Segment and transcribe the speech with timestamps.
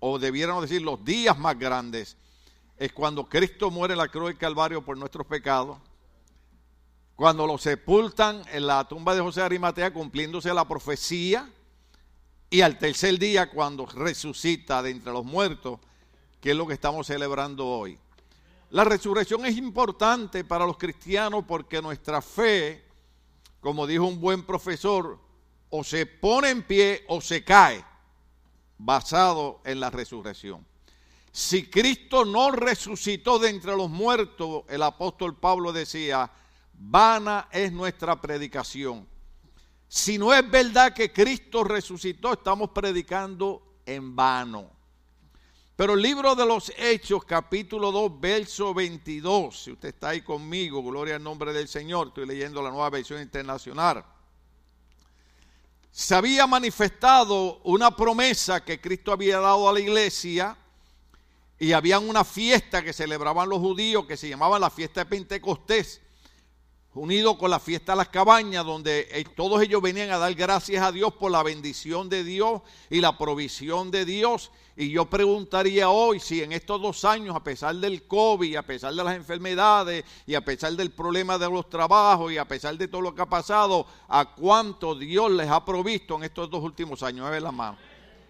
[0.00, 2.16] o debiéramos decir los días más grandes,
[2.76, 5.78] es cuando Cristo muere en la cruz del Calvario por nuestros pecados,
[7.14, 11.50] cuando lo sepultan en la tumba de José Arimatea cumpliéndose la profecía,
[12.50, 15.80] y al tercer día cuando resucita de entre los muertos,
[16.40, 17.98] que es lo que estamos celebrando hoy.
[18.70, 22.84] La resurrección es importante para los cristianos porque nuestra fe,
[23.60, 25.18] como dijo un buen profesor,
[25.70, 27.84] o se pone en pie o se cae,
[28.78, 30.66] basado en la resurrección.
[31.32, 36.30] Si Cristo no resucitó de entre los muertos, el apóstol Pablo decía,
[36.72, 39.06] vana es nuestra predicación.
[39.88, 44.70] Si no es verdad que Cristo resucitó, estamos predicando en vano.
[45.76, 50.82] Pero el libro de los Hechos, capítulo 2, verso 22, si usted está ahí conmigo,
[50.82, 54.02] gloria al nombre del Señor, estoy leyendo la nueva versión internacional.
[55.96, 60.54] Se había manifestado una promesa que Cristo había dado a la iglesia
[61.58, 66.02] y había una fiesta que celebraban los judíos que se llamaba la fiesta de Pentecostés
[66.92, 70.82] unido con la fiesta de las cabañas, donde eh, todos ellos venían a dar gracias
[70.82, 74.50] a Dios por la bendición de Dios y la provisión de Dios.
[74.78, 78.94] Y yo preguntaría hoy si en estos dos años, a pesar del COVID, a pesar
[78.94, 82.86] de las enfermedades y a pesar del problema de los trabajos y a pesar de
[82.86, 87.02] todo lo que ha pasado, a cuánto Dios les ha provisto en estos dos últimos
[87.02, 87.30] años.
[87.30, 87.78] ver la mano.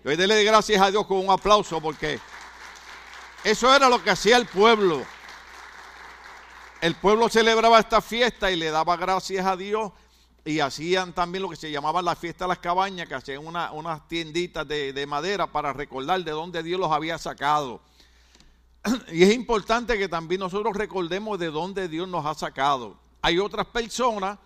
[0.05, 2.21] Hoy dele gracias a Dios con un aplauso porque
[3.43, 5.05] eso era lo que hacía el pueblo
[6.81, 9.93] el pueblo celebraba esta fiesta y le daba gracias a Dios
[10.47, 14.09] y hacían también lo que se llamaba la fiesta de las cabañas, que hacían unas
[14.09, 17.83] tienditas de, de, madera para recordar de dónde Dios los había sacado.
[19.13, 22.97] Y es importante que también nosotros recordemos de dónde Dios nos ha sacado.
[23.23, 24.39] Hay otras personas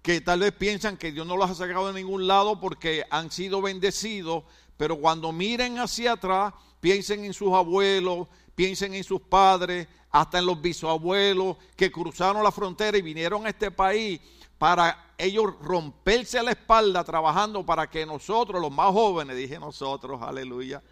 [0.00, 3.32] que tal vez piensan que Dios no los ha sacado de ningún lado porque han
[3.32, 4.44] sido bendecidos,
[4.76, 10.46] pero cuando miren hacia atrás, piensen en sus abuelos, piensen en sus padres, hasta en
[10.46, 14.20] los bisabuelos que cruzaron la frontera y vinieron a este país
[14.56, 20.82] para ellos romperse la espalda trabajando para que nosotros, los más jóvenes, dije nosotros, aleluya,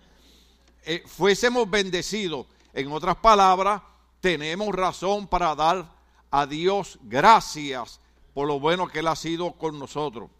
[0.84, 2.46] eh, fuésemos bendecidos.
[2.72, 3.82] En otras palabras,
[4.20, 5.90] tenemos razón para dar
[6.30, 8.00] a Dios gracias
[8.32, 10.30] por lo bueno que Él ha sido con nosotros.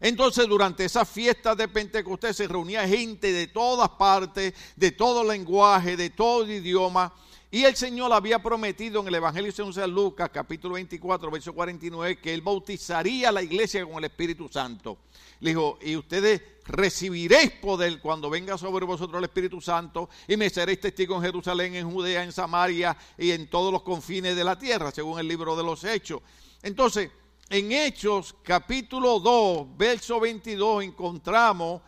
[0.00, 5.96] Entonces durante esa fiesta de Pentecostés se reunía gente de todas partes, de todo lenguaje,
[5.96, 7.12] de todo idioma.
[7.50, 12.20] Y el Señor había prometido en el Evangelio según San Lucas, capítulo 24, verso 49,
[12.20, 14.98] que Él bautizaría a la iglesia con el Espíritu Santo.
[15.40, 20.50] Le dijo, y ustedes recibiréis poder cuando venga sobre vosotros el Espíritu Santo y me
[20.50, 24.58] seréis testigos en Jerusalén, en Judea, en Samaria y en todos los confines de la
[24.58, 26.20] tierra, según el libro de los Hechos.
[26.62, 27.10] Entonces,
[27.48, 31.80] en Hechos capítulo 2, verso 22, encontramos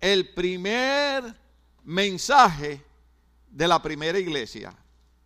[0.00, 1.24] el primer
[1.82, 2.84] mensaje
[3.50, 4.72] de la primera iglesia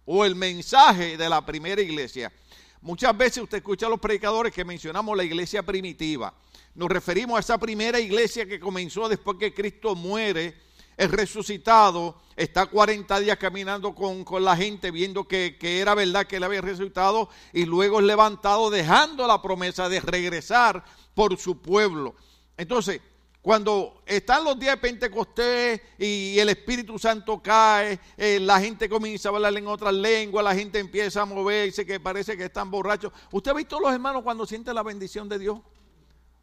[0.04, 2.32] o el mensaje de la primera iglesia.
[2.80, 6.34] Muchas veces usted escucha a los predicadores que mencionamos la iglesia primitiva.
[6.74, 10.56] Nos referimos a esa primera iglesia que comenzó después que Cristo muere
[10.96, 16.36] es resucitado, está 40 días caminando con, la gente, viendo que, que, era verdad que
[16.36, 22.14] él había resucitado, y luego es levantado dejando la promesa de regresar por su pueblo.
[22.56, 23.00] Entonces,
[23.42, 29.28] cuando están los días de Pentecostés y el Espíritu Santo cae, eh, la gente comienza
[29.28, 33.12] a hablar en otras lenguas, la gente empieza a moverse, que parece que están borrachos.
[33.32, 35.58] ¿Usted ha visto los hermanos cuando sienten la bendición de Dios?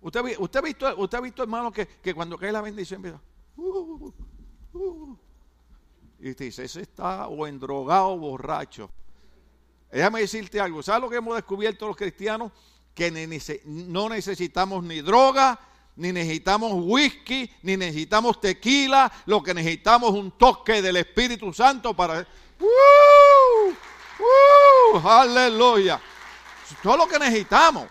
[0.01, 3.21] ¿Usted, ha, visto, hermanos que, cuando cae la bendición empieza...
[3.55, 4.13] Uh,
[4.73, 5.17] uh, uh.
[6.19, 8.89] Y dice, ese está o endrogado o borracho.
[9.89, 10.83] Déjame decirte algo.
[10.83, 12.51] ¿Sabes lo que hemos descubierto los cristianos?
[12.93, 13.09] Que
[13.65, 15.57] no necesitamos ni droga,
[15.99, 19.11] ni necesitamos whisky, ni necesitamos tequila.
[19.25, 22.25] Lo que necesitamos es un toque del Espíritu Santo para...
[22.59, 23.69] ¡Uh!
[24.93, 24.97] ¡Uh!
[25.07, 25.99] ¡Aleluya!
[26.81, 27.87] Todo lo que necesitamos.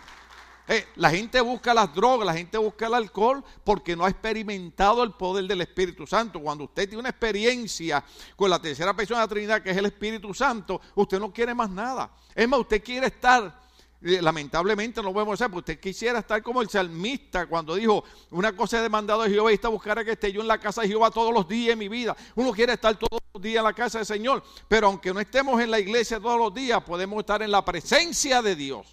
[0.67, 5.03] Eh, la gente busca las drogas, la gente busca el alcohol porque no ha experimentado
[5.03, 6.41] el poder del Espíritu Santo.
[6.41, 8.03] Cuando usted tiene una experiencia
[8.37, 11.55] con la tercera persona de la Trinidad, que es el Espíritu Santo, usted no quiere
[11.55, 12.11] más nada.
[12.35, 13.68] Es más, usted quiere estar
[14.01, 18.79] lamentablemente no podemos hacer, porque usted quisiera estar como el salmista cuando dijo, una cosa
[18.79, 20.89] he demandado a Jehová y está buscar a que esté yo en la casa de
[20.89, 22.17] Jehová todos los días de mi vida.
[22.37, 25.61] Uno quiere estar todos los días en la casa del Señor, pero aunque no estemos
[25.61, 28.87] en la iglesia todos los días, podemos estar en la presencia de Dios.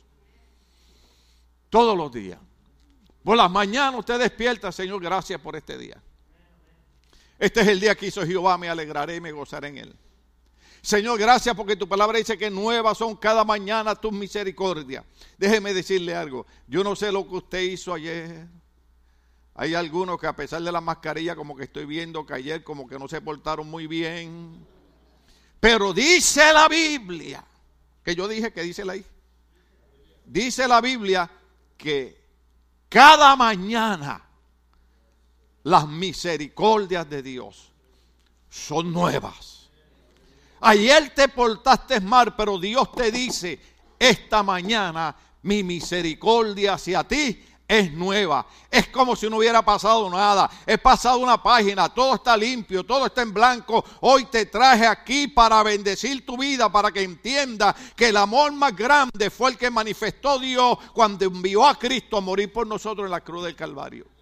[1.69, 2.39] Todos los días.
[3.23, 6.01] Por las mañanas usted despierta, Señor, gracias por este día.
[7.37, 9.95] Este es el día que hizo Jehová, me alegraré y me gozaré en él.
[10.85, 15.03] Señor, gracias porque tu palabra dice que nuevas son cada mañana tus misericordias.
[15.35, 16.45] Déjeme decirle algo.
[16.67, 18.47] Yo no sé lo que usted hizo ayer.
[19.55, 22.87] Hay algunos que a pesar de la mascarilla, como que estoy viendo que ayer como
[22.87, 24.63] que no se portaron muy bien.
[25.59, 27.43] Pero dice la Biblia,
[28.03, 28.95] que yo dije que dice la
[30.23, 31.27] Dice la Biblia
[31.79, 32.15] que
[32.89, 34.23] cada mañana
[35.63, 37.71] las misericordias de Dios
[38.51, 39.54] son nuevas.
[40.67, 43.59] Ayer te portaste mal, pero Dios te dice,
[43.99, 48.47] esta mañana mi misericordia hacia ti es nueva.
[48.71, 50.49] Es como si no hubiera pasado nada.
[50.65, 53.85] He pasado una página, todo está limpio, todo está en blanco.
[54.01, 58.75] Hoy te traje aquí para bendecir tu vida, para que entienda que el amor más
[58.75, 63.11] grande fue el que manifestó Dios cuando envió a Cristo a morir por nosotros en
[63.11, 64.14] la cruz del Calvario.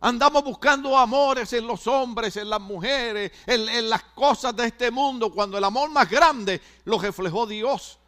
[0.00, 4.90] Andamos buscando amores en los hombres, en las mujeres, en, en las cosas de este
[4.90, 7.98] mundo, cuando el amor más grande lo reflejó Dios.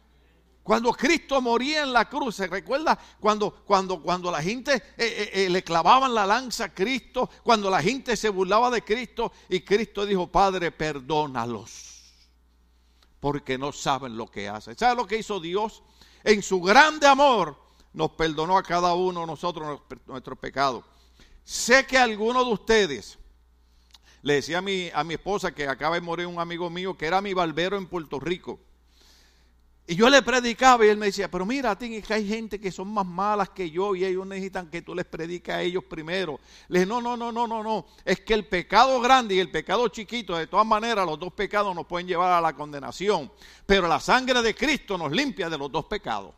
[0.63, 2.97] Cuando Cristo moría en la cruz, ¿se recuerda?
[3.19, 7.69] Cuando, cuando, cuando la gente eh, eh, eh, le clavaban la lanza a Cristo, cuando
[7.69, 12.13] la gente se burlaba de Cristo y Cristo dijo, Padre, perdónalos,
[13.19, 14.77] porque no saben lo que hacen.
[14.77, 15.81] ¿Sabe lo que hizo Dios?
[16.23, 17.57] En su grande amor
[17.93, 20.85] nos perdonó a cada uno nosotros nuestros pecados.
[21.43, 23.17] Sé que algunos de ustedes,
[24.21, 27.07] le decía a mi, a mi esposa que acaba de morir un amigo mío que
[27.07, 28.59] era mi barbero en Puerto Rico.
[29.87, 32.87] Y yo le predicaba y él me decía, pero mira, que hay gente que son
[32.87, 36.39] más malas que yo y ellos necesitan que tú les prediques a ellos primero.
[36.69, 37.85] Le dije, no, no, no, no, no, no.
[38.05, 41.75] Es que el pecado grande y el pecado chiquito, de todas maneras, los dos pecados
[41.75, 43.31] nos pueden llevar a la condenación.
[43.65, 46.33] Pero la sangre de Cristo nos limpia de los dos pecados.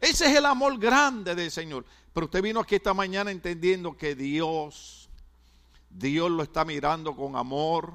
[0.00, 1.84] Ese es el amor grande del Señor.
[2.18, 5.08] Pero usted vino aquí esta mañana entendiendo que Dios,
[5.88, 7.94] Dios lo está mirando con amor,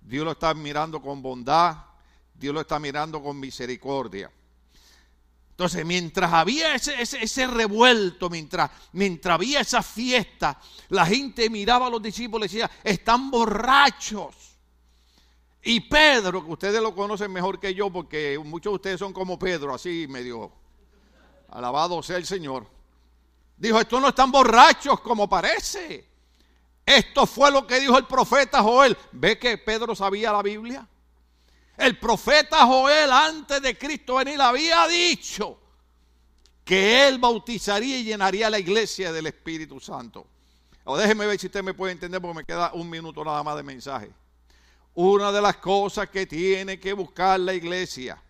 [0.00, 1.76] Dios lo está mirando con bondad
[2.32, 4.30] Dios lo está mirando con misericordia.
[5.50, 10.58] Entonces, mientras había ese, revuelto, mientras, mientras había esa fiesta,
[10.88, 14.56] la gente miraba a los discípulos y decía, están borrachos.
[15.62, 19.38] Y Pedro, que ustedes lo conocen mejor que yo, porque muchos de ustedes son como
[19.38, 20.50] Pedro, así medio,
[21.50, 22.79] alabado sea el Señor,
[23.60, 26.08] dijo, estos no están borrachos como parece.
[26.84, 28.96] Esto fue lo que dijo el profeta Joel.
[29.12, 30.88] ¿Ve que Pedro sabía la Biblia?
[31.76, 35.58] El profeta Joel antes de Cristo venir había dicho
[36.64, 40.26] que él bautizaría y llenaría la iglesia del Espíritu Santo.
[40.84, 43.56] O déjeme ver si usted me puede entender porque me queda un minuto nada más
[43.56, 44.10] de mensaje.
[44.94, 48.20] Una de las cosas que tiene que buscar la iglesia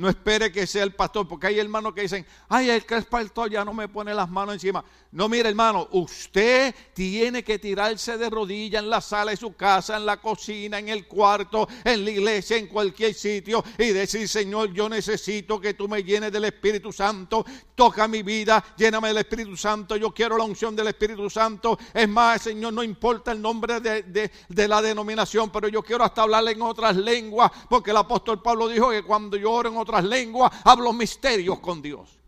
[0.00, 3.04] no espere que sea el pastor, porque hay hermanos que dicen, ay, el que es
[3.04, 4.82] pastor ya no me pone las manos encima.
[5.12, 9.96] No, mire hermano, usted tiene que tirarse de rodillas en la sala de su casa,
[9.96, 14.72] en la cocina, en el cuarto, en la iglesia, en cualquier sitio y decir, Señor,
[14.72, 19.56] yo necesito que tú me llenes del Espíritu Santo, toca mi vida, lléname del Espíritu
[19.56, 21.76] Santo, yo quiero la unción del Espíritu Santo.
[21.92, 26.22] Es más, Señor, no importa el nombre de, de la denominación, pero yo quiero hasta
[26.22, 30.04] hablarle en otras lenguas, porque el apóstol Pablo dijo que cuando yo oro en otras
[30.04, 32.19] lenguas hablo misterios con Dios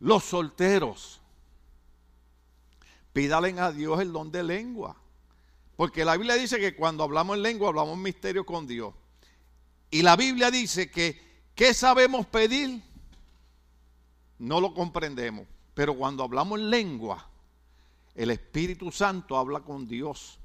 [0.00, 1.20] los solteros,
[3.12, 4.96] pídalen a Dios el don de lengua.
[5.76, 8.94] Porque la Biblia dice que cuando hablamos en lengua hablamos misterio con Dios.
[9.90, 11.20] Y la Biblia dice que
[11.54, 12.82] ¿qué sabemos pedir?
[14.38, 15.46] No lo comprendemos.
[15.74, 17.28] Pero cuando hablamos en lengua,
[18.14, 20.40] el Espíritu Santo habla con Dios.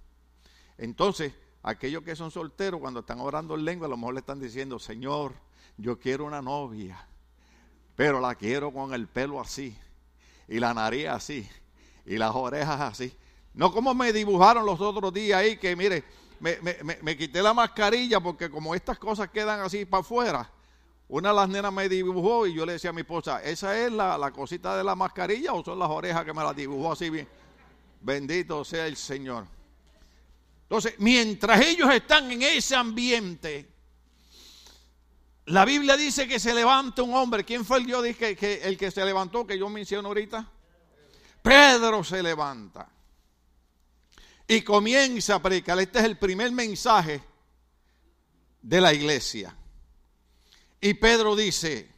[0.77, 1.33] Entonces,
[1.63, 4.77] aquellos que son solteros, cuando están orando en lengua, a lo mejor le están diciendo,
[4.77, 5.33] Señor,
[5.77, 7.07] yo quiero una novia
[7.95, 9.77] pero la quiero con el pelo así,
[10.47, 11.47] y la nariz así,
[12.05, 13.15] y las orejas así.
[13.53, 16.03] No como me dibujaron los otros días ahí, que mire,
[16.39, 20.49] me, quité la mascarilla porque como estas cosas quedan así para afuera,
[21.07, 23.91] una de las nenas me dibujó y yo le decía a mi esposa, ¿esa es
[23.91, 27.09] la, la cosita de la mascarilla o son las orejas que me la dibujó así
[27.09, 27.27] bien?
[28.01, 29.45] Bendito sea el Señor.
[30.63, 33.72] Entonces, mientras ellos están en ese ambiente,
[35.45, 37.43] la Biblia dice que se levanta un hombre.
[37.43, 40.49] ¿Quién fue el Dios dije que, el que se levantó, que yo menciono ahorita?
[41.41, 42.87] Pedro se levanta
[44.47, 45.77] y comienza a predicar.
[45.79, 47.21] Este es el primer mensaje
[48.61, 49.53] de la iglesia.
[50.79, 51.89] Y Pedro dice,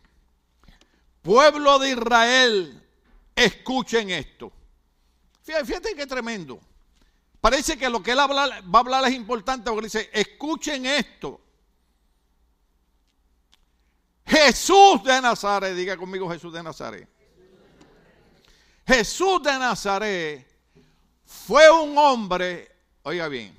[1.21, 2.83] pueblo de Israel,
[3.35, 4.51] escuchen esto.
[5.43, 6.59] Fíjate, qué tremendo.
[7.39, 11.44] Parece que lo que él va a hablar es importante porque dice, escuchen esto.
[14.25, 17.07] Jesús de Nazaret, diga conmigo Jesús de Nazaret.
[18.87, 20.47] Jesús de Nazaret
[21.25, 22.71] fue un hombre,
[23.03, 23.57] oiga bien,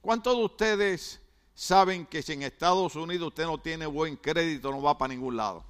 [0.00, 1.20] ¿cuántos de ustedes
[1.54, 5.36] saben que si en Estados Unidos usted no tiene buen crédito no va para ningún
[5.36, 5.64] lado?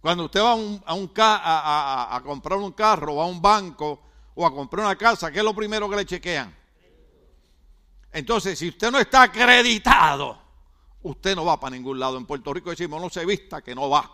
[0.00, 0.82] Cuando usted va a, un,
[1.16, 4.00] a, a, comprar un carro, o a un banco
[4.34, 6.52] o a comprar una casa, ¿qué es lo primero que le chequean?
[8.10, 10.41] Entonces, si usted no está acreditado,
[11.02, 12.16] usted no va para ningún lado.
[12.16, 14.10] En Puerto Rico decimos, no se vista que no va.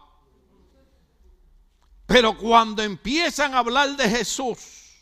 [2.07, 4.97] Pero cuando empiezan a hablar de Jesús,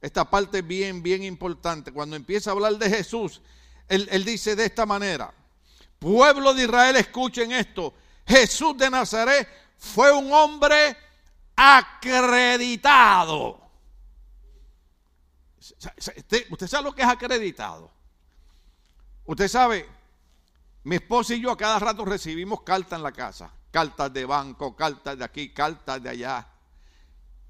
[0.00, 1.92] esta parte es bien, bien importante.
[1.92, 3.40] Cuando empieza a hablar de Jesús,
[3.88, 5.32] él, él dice de esta manera,
[5.98, 7.94] pueblo de Israel, escuchen esto,
[8.26, 10.96] Jesús de Nazaret fue un hombre
[11.56, 13.60] acreditado.
[16.50, 17.90] ¿Usted sabe lo que es acreditado?
[19.24, 19.88] Usted sabe,
[20.84, 23.52] mi esposa y yo a cada rato recibimos cartas en la casa.
[23.70, 26.46] Cartas de banco, cartas de aquí, cartas de allá.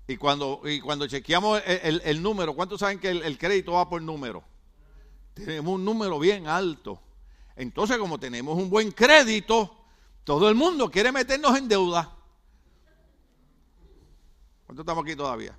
[0.07, 4.03] Y cuando, y cuando chequeamos el, número, ¿cuántos saben que el, el crédito va por
[4.03, 4.45] número?
[5.35, 7.01] Tenemos un número bien alto.
[7.57, 9.77] Entonces, como tenemos un buen crédito,
[10.25, 12.11] todo el mundo quiere meternos en deuda.
[14.67, 15.57] ¿Cuánto estamos aquí todavía?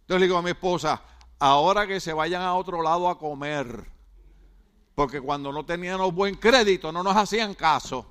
[0.00, 1.02] Entonces le digo a mi esposa,
[1.38, 3.90] ahora que se vayan a otro lado a comer,
[4.98, 8.04] porque cuando no teníamos buen crédito no nos hacían caso.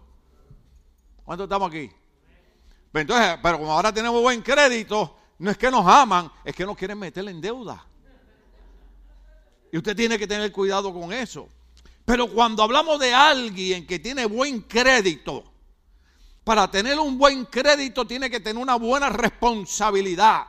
[1.26, 1.90] ¿Cuánto estamos aquí?
[1.90, 6.56] Pero pues entonces, pero como ahora tenemos buen crédito, no es que nos aman, es
[6.56, 7.86] que nos quieren meter en deuda.
[9.70, 11.50] Y usted tiene que tener cuidado con eso.
[12.06, 15.44] Pero cuando hablamos de alguien que tiene buen crédito,
[16.46, 20.46] para tener un buen crédito tiene que tener una buena responsabilidad.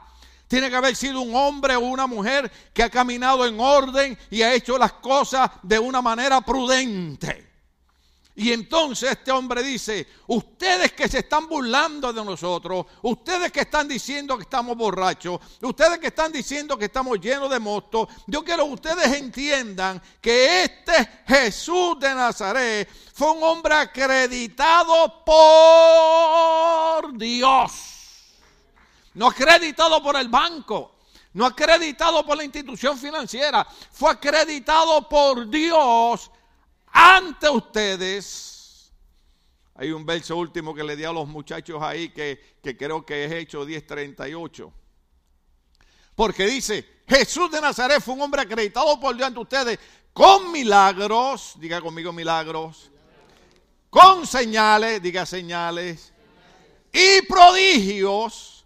[0.49, 4.43] Tiene que haber sido un hombre o una mujer que ha caminado en orden y
[4.43, 7.49] ha hecho las cosas de una manera prudente.
[8.39, 13.89] Y entonces este hombre dice, ustedes que se están burlando de nosotros, ustedes que están
[13.89, 18.65] diciendo que estamos borrachos, ustedes que están diciendo que estamos llenos de mosto, yo quiero
[18.67, 27.98] que ustedes entiendan que este Jesús de Nazaret fue un hombre acreditado por Dios.
[29.19, 30.95] No acreditado por el banco,
[31.33, 36.31] no acreditado por la institución financiera, fue acreditado por Dios
[36.87, 38.93] ante ustedes.
[39.75, 43.25] Hay un verso último que le di a los muchachos ahí que, que creo que
[43.25, 44.73] es Hecho 10:38.
[46.15, 49.79] Porque dice, Jesús de Nazaret fue un hombre acreditado por Dios ante ustedes
[50.13, 52.93] con milagros, diga conmigo milagros,
[53.91, 56.13] con señales, diga señales,
[56.93, 58.58] y prodigios,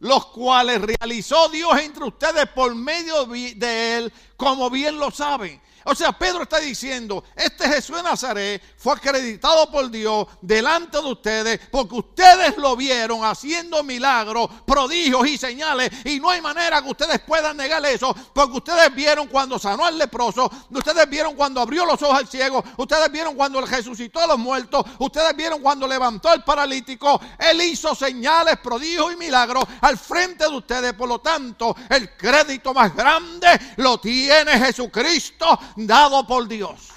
[0.00, 5.60] los cuales realizó Dios entre ustedes por medio de él, como bien lo saben.
[5.84, 11.04] O sea, Pedro está diciendo, este Jesús de Nazaret fue acreditado por Dios delante de
[11.04, 15.90] ustedes porque ustedes lo vieron haciendo milagros, prodigios y señales.
[16.04, 19.98] Y no hay manera que ustedes puedan negar eso porque ustedes vieron cuando sanó al
[19.98, 24.38] leproso, ustedes vieron cuando abrió los ojos al ciego, ustedes vieron cuando resucitó a los
[24.38, 30.44] muertos, ustedes vieron cuando levantó al paralítico, él hizo señales, prodigios y milagros al frente
[30.44, 36.88] de ustedes, por lo tanto, el crédito más grande lo tiene Jesucristo dado por Dios.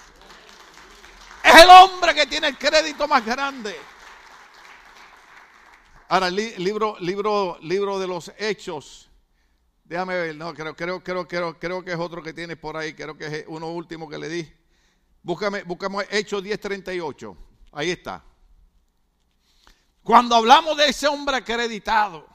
[1.44, 3.76] Es el hombre que tiene el crédito más grande.
[6.10, 9.10] Ahora, libro, libro, libro de los hechos.
[9.86, 12.94] Déjame ver, no, creo, creo, creo, creo, creo que es otro que tienes por ahí,
[12.94, 14.54] creo que es uno último que le di.
[15.24, 17.36] Búscame, búscame Hechos 10:38.
[17.74, 18.24] Ahí está.
[20.04, 22.28] Cuando hablamos de ese hombre acreditado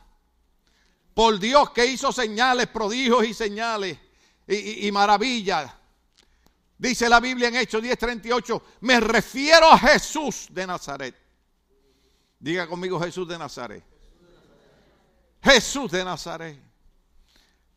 [1.15, 3.99] por Dios que hizo señales, prodigios y señales
[4.47, 5.73] y maravillas,
[6.79, 11.15] Dice la Biblia en Hechos 10:38, me refiero a Jesús de Nazaret.
[12.39, 13.83] Diga conmigo Jesús de Nazaret.
[15.43, 16.59] Jesús de Nazaret.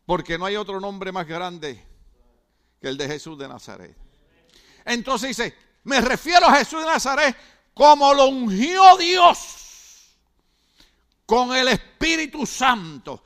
[0.06, 1.86] Porque no hay otro nombre más grande
[2.82, 3.96] que el de Jesús de Nazaret.
[4.84, 7.38] Entonces dice, me refiero a Jesús de Nazaret
[7.74, 10.18] como lo ungió Dios
[11.26, 13.24] con el Espíritu Santo.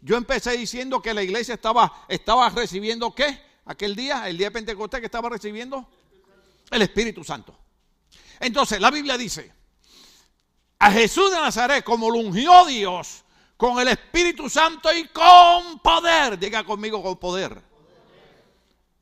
[0.00, 3.40] Yo empecé diciendo que la iglesia estaba, estaba recibiendo qué?
[3.64, 5.88] Aquel día, el día de Pentecostés que estaba recibiendo
[6.70, 7.56] el Espíritu Santo.
[8.40, 9.52] Entonces, la Biblia dice,
[10.78, 13.24] a Jesús de Nazaret como lo ungió Dios
[13.56, 16.38] con el Espíritu Santo y con poder.
[16.38, 17.62] Diga conmigo con poder.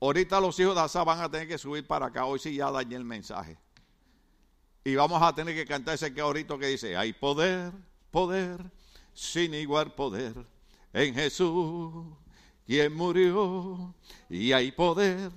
[0.01, 2.25] Ahorita los hijos de Asa van a tener que subir para acá.
[2.25, 3.59] Hoy sí ya dañé el mensaje.
[4.85, 7.73] Y vamos a tener que cantar ese que ahorita que dice, hay poder,
[8.11, 8.59] poder,
[9.15, 10.35] sin igual poder
[10.93, 12.05] en Jesús
[12.67, 13.95] quien murió
[14.29, 15.31] y hay poder,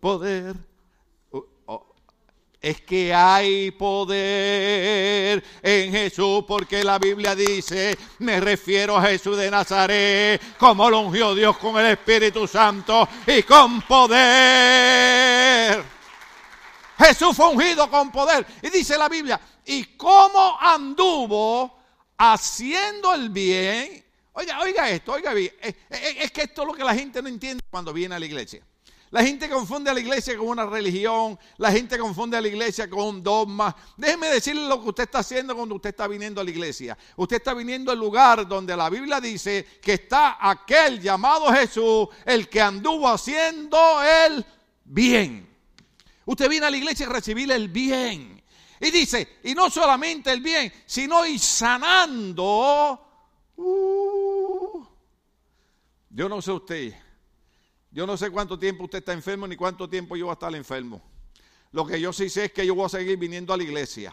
[0.00, 0.54] poder.
[2.60, 9.50] Es que hay poder en Jesús porque la Biblia dice, me refiero a Jesús de
[9.50, 15.82] Nazaret, como lo ungió Dios con el Espíritu Santo y con poder.
[16.98, 18.46] Jesús fue ungido con poder.
[18.62, 21.82] Y dice la Biblia, ¿y cómo anduvo
[22.22, 24.01] haciendo el bien.
[24.34, 25.52] Oiga, oiga esto, oiga bien.
[25.60, 28.26] Es, es que esto es lo que la gente no entiende cuando viene a la
[28.26, 28.62] iglesia.
[29.12, 32.88] La gente confunde a la iglesia con una religión, la gente confunde a la iglesia
[32.88, 33.76] con un dogma.
[33.94, 36.96] Déjeme decirle lo que usted está haciendo cuando usted está viniendo a la iglesia.
[37.16, 42.48] Usted está viniendo al lugar donde la Biblia dice que está aquel llamado Jesús, el
[42.48, 44.46] que anduvo haciendo el
[44.82, 45.46] bien.
[46.24, 48.42] Usted viene a la iglesia a recibir el bien.
[48.80, 53.11] Y dice, y no solamente el bien, sino y sanando.
[53.62, 54.84] Uh,
[56.10, 56.94] yo no sé usted.
[57.90, 60.54] Yo no sé cuánto tiempo usted está enfermo ni cuánto tiempo yo voy a estar
[60.54, 61.02] enfermo.
[61.70, 64.12] Lo que yo sí sé es que yo voy a seguir viniendo a la iglesia.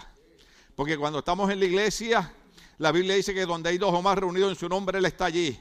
[0.76, 2.34] Porque cuando estamos en la iglesia,
[2.78, 5.26] la Biblia dice que donde hay dos o más reunidos en su nombre, Él está
[5.26, 5.60] allí.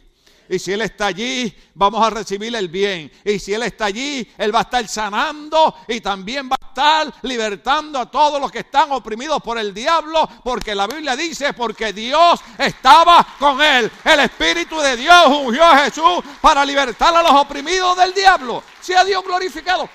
[0.48, 3.12] Y si Él está allí, vamos a recibir el bien.
[3.24, 7.14] Y si Él está allí, Él va a estar sanando y también va a estar
[7.22, 10.26] libertando a todos los que están oprimidos por el diablo.
[10.42, 13.90] Porque la Biblia dice, porque Dios estaba con Él.
[14.04, 18.62] El Espíritu de Dios ungió a Jesús para libertar a los oprimidos del diablo.
[18.80, 19.88] Sea Dios glorificado.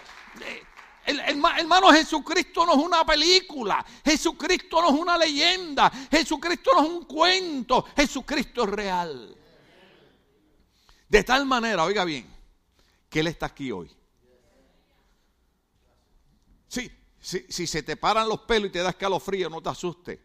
[1.06, 7.06] hermano, Jesucristo no es una película, Jesucristo no es una leyenda, Jesucristo no es un
[7.06, 9.43] cuento, Jesucristo es real.
[11.14, 12.28] De tal manera, oiga bien,
[13.08, 13.88] que Él está aquí hoy.
[16.68, 16.92] Sí,
[17.22, 20.20] si se te paran los pelos y te da escalofrío, no te asustes.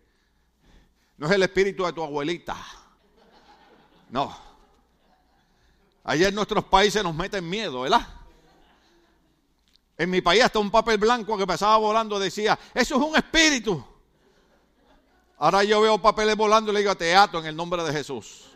[1.18, 2.56] No es el espíritu de tu abuelita.
[4.08, 4.34] No.
[6.04, 8.08] Ayer en nuestros países nos meten miedo, ¿verdad?
[9.98, 13.84] En mi país hasta un papel blanco que pasaba volando decía, eso es un espíritu.
[15.36, 18.48] Ahora yo veo papeles volando y le digo, teatro en el nombre de Jesús.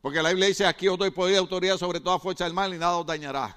[0.00, 2.72] Porque la Biblia dice, aquí os doy poder y autoridad sobre toda fuerza del mal
[2.72, 3.56] y nada os dañará.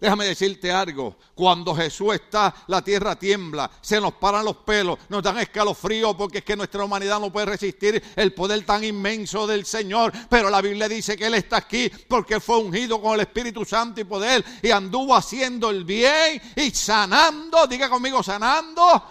[0.00, 5.22] Déjame decirte algo, cuando Jesús está, la tierra tiembla, se nos paran los pelos, nos
[5.22, 9.64] dan escalofrío porque es que nuestra humanidad no puede resistir el poder tan inmenso del
[9.64, 10.12] Señor.
[10.28, 14.00] Pero la Biblia dice que Él está aquí porque fue ungido con el Espíritu Santo
[14.00, 19.02] y poder y anduvo haciendo el bien y sanando, diga conmigo sanando,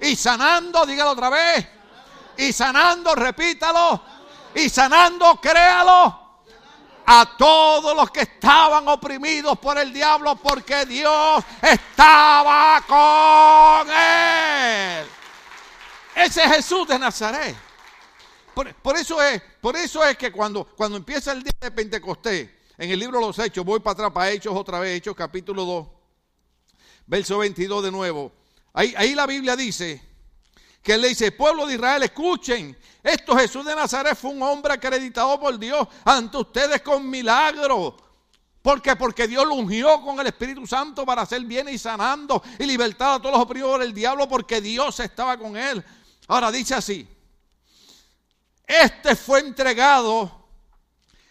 [0.00, 1.66] y sanando, dígalo otra vez,
[2.38, 4.15] y sanando, repítalo
[4.56, 6.26] y sanando, créalo,
[7.08, 15.06] a todos los que estaban oprimidos por el diablo porque Dios estaba con él.
[16.16, 17.54] Ese es Jesús de Nazaret.
[18.82, 22.90] Por, eso, es, por eso es que cuando, cuando empieza el día de Pentecostés, en
[22.90, 25.86] el libro de los Hechos, voy para atrás para Hechos otra vez, Hechos capítulo 2,
[27.06, 28.32] verso 22 de nuevo.
[28.72, 30.02] Ahí, ahí la Biblia dice
[30.82, 34.72] que él le dice, pueblo de Israel, escuchen, esto Jesús de Nazaret fue un hombre
[34.72, 37.94] acreditado por Dios ante ustedes con milagros.
[38.60, 38.96] ¿Por qué?
[38.96, 43.14] Porque Dios lo ungió con el Espíritu Santo para hacer bien y sanando y libertar
[43.14, 45.84] a todos los oprimidos del diablo porque Dios estaba con él.
[46.26, 47.06] Ahora dice así,
[48.66, 50.48] este fue entregado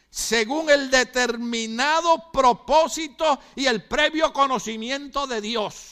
[0.10, 5.92] según el determinado propósito y el previo conocimiento de Dios.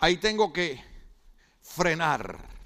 [0.00, 0.84] Ahí tengo que
[1.62, 2.59] frenar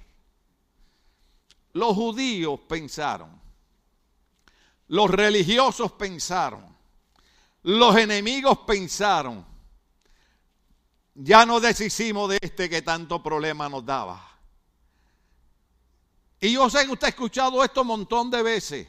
[1.75, 3.29] los judíos pensaron,
[4.87, 6.65] los religiosos pensaron,
[7.63, 9.45] los enemigos pensaron,
[11.15, 14.25] ya no deshicimos de este que tanto problema nos daba.
[16.39, 18.87] Y yo sé que usted ha escuchado esto un montón de veces,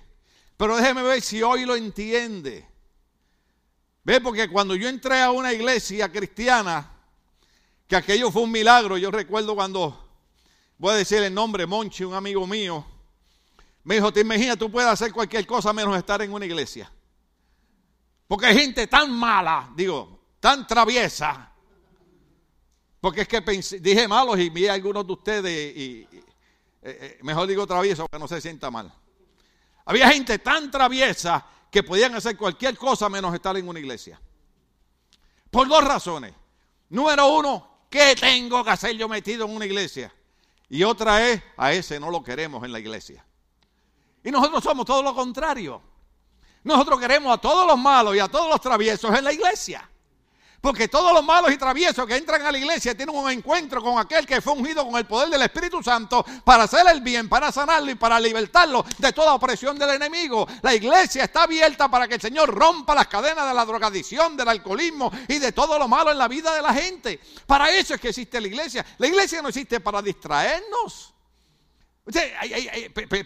[0.57, 2.69] pero déjeme ver si hoy lo entiende.
[4.05, 6.89] Ve, porque cuando yo entré a una iglesia cristiana,
[7.89, 10.06] que aquello fue un milagro, yo recuerdo cuando
[10.79, 12.85] voy a decir el nombre, Monchi, un amigo mío,
[13.85, 16.91] me dijo, te imaginas, tú puedes hacer cualquier cosa menos estar en una iglesia.
[18.27, 21.53] Porque hay gente tan mala, digo, tan traviesa.
[23.01, 23.41] Porque es que
[23.81, 26.19] dije malos y vi a algunos de ustedes y, eh,
[26.83, 28.93] eh, mejor digo travieso para que no se sienta mal.
[29.85, 34.21] Había gente tan traviesa que podían hacer cualquier cosa menos estar en una iglesia.
[35.51, 36.35] Por dos razones.
[36.89, 40.13] Número uno, ¿qué tengo que hacer yo metido en una iglesia?
[40.69, 43.25] Y otra es, a ese no lo queremos en la iglesia.
[44.25, 45.81] Y nosotros somos todo lo contrario.
[46.65, 49.89] Nosotros queremos a todos los malos y a todos los traviesos en la iglesia.
[50.61, 53.99] Porque todos los malos y traviesos que entran a la iglesia tienen un encuentro con
[53.99, 57.53] aquel que fue ungido con el poder del Espíritu Santo para hacer el bien, para
[57.53, 60.47] sanarlo y para libertarlo de toda opresión del enemigo.
[60.63, 64.49] La iglesia está abierta para que el Señor rompa las cadenas de la drogadicción, del
[64.49, 67.21] alcoholismo y de todo lo malo en la vida de la gente.
[67.47, 68.85] Para eso es que existe la iglesia.
[68.99, 71.15] La iglesia no existe para distraernos.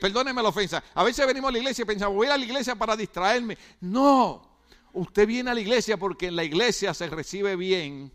[0.01, 0.83] perdóneme la ofensa.
[0.95, 3.57] A veces venimos a la iglesia y pensamos, voy a la iglesia para distraerme.
[3.81, 4.50] No.
[4.93, 8.13] Usted viene a la iglesia porque en la iglesia se recibe bien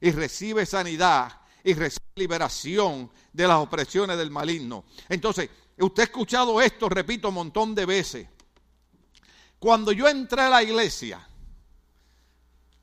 [0.00, 4.84] y recibe sanidad y recibe liberación de las opresiones del maligno.
[5.08, 8.28] Entonces, Usted ha escuchado esto, repito, un montón de veces.
[9.58, 11.24] Cuando yo entré a la iglesia,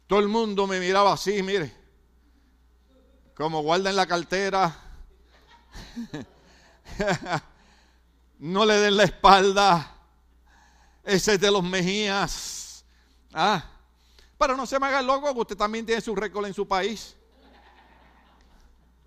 [0.07, 1.73] todo el mundo me miraba así, mire,
[3.35, 4.79] como guarda en la cartera.
[8.39, 9.91] no le den la espalda.
[11.03, 12.64] Ese es de los Mejías.
[13.37, 13.65] Ah,
[14.37, 17.17] pero no se me haga loco que usted también tiene su récord en su país.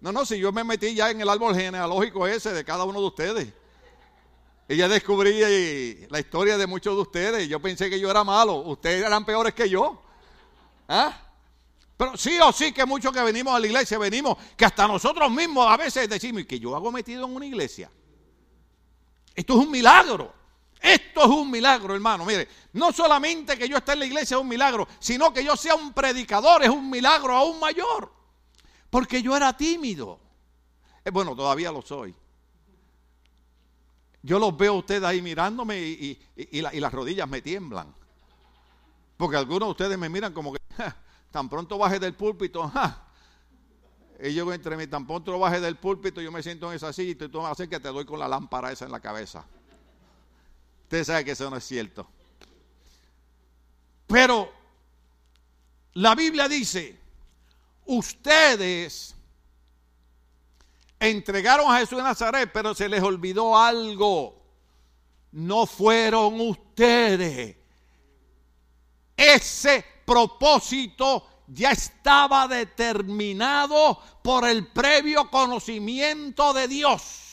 [0.02, 3.00] No, no, si yo me metí ya en el árbol genealógico ese de cada uno
[3.00, 3.48] de ustedes.
[4.68, 7.48] Y ya descubrí la historia de muchos de ustedes.
[7.48, 8.56] Yo pensé que yo era malo.
[8.56, 10.02] Ustedes eran peores que yo.
[10.86, 11.18] ¿Ah?
[11.96, 15.30] Pero sí o sí que muchos que venimos a la iglesia, venimos, que hasta nosotros
[15.30, 17.90] mismos a veces decimos, ¿y que yo hago metido en una iglesia?
[19.34, 20.37] Esto es un milagro.
[20.80, 22.24] Esto es un milagro, hermano.
[22.24, 25.56] Mire, no solamente que yo esté en la iglesia es un milagro, sino que yo
[25.56, 28.12] sea un predicador es un milagro aún mayor.
[28.90, 30.20] Porque yo era tímido.
[31.04, 32.14] Eh, bueno, todavía lo soy.
[34.22, 36.20] Yo los veo a ustedes ahí mirándome y,
[36.60, 37.94] las rodillas me tiemblan.
[39.16, 40.58] Porque algunos de ustedes me miran como que
[41.30, 42.70] tan pronto baje del púlpito.
[44.20, 47.10] Y yo entre mí, tan pronto baje del púlpito, yo me siento en esa silla
[47.12, 49.44] y tú me haces que te doy con la lámpara esa en la cabeza.
[50.88, 52.08] Usted sabe que eso no es cierto.
[54.06, 54.50] Pero
[55.92, 56.98] la Biblia dice
[57.84, 59.14] ustedes
[60.98, 64.42] entregaron a Jesús de Nazaret, pero se les olvidó algo.
[65.32, 67.54] No fueron ustedes.
[69.14, 77.27] Ese propósito ya estaba determinado por el previo conocimiento de Dios.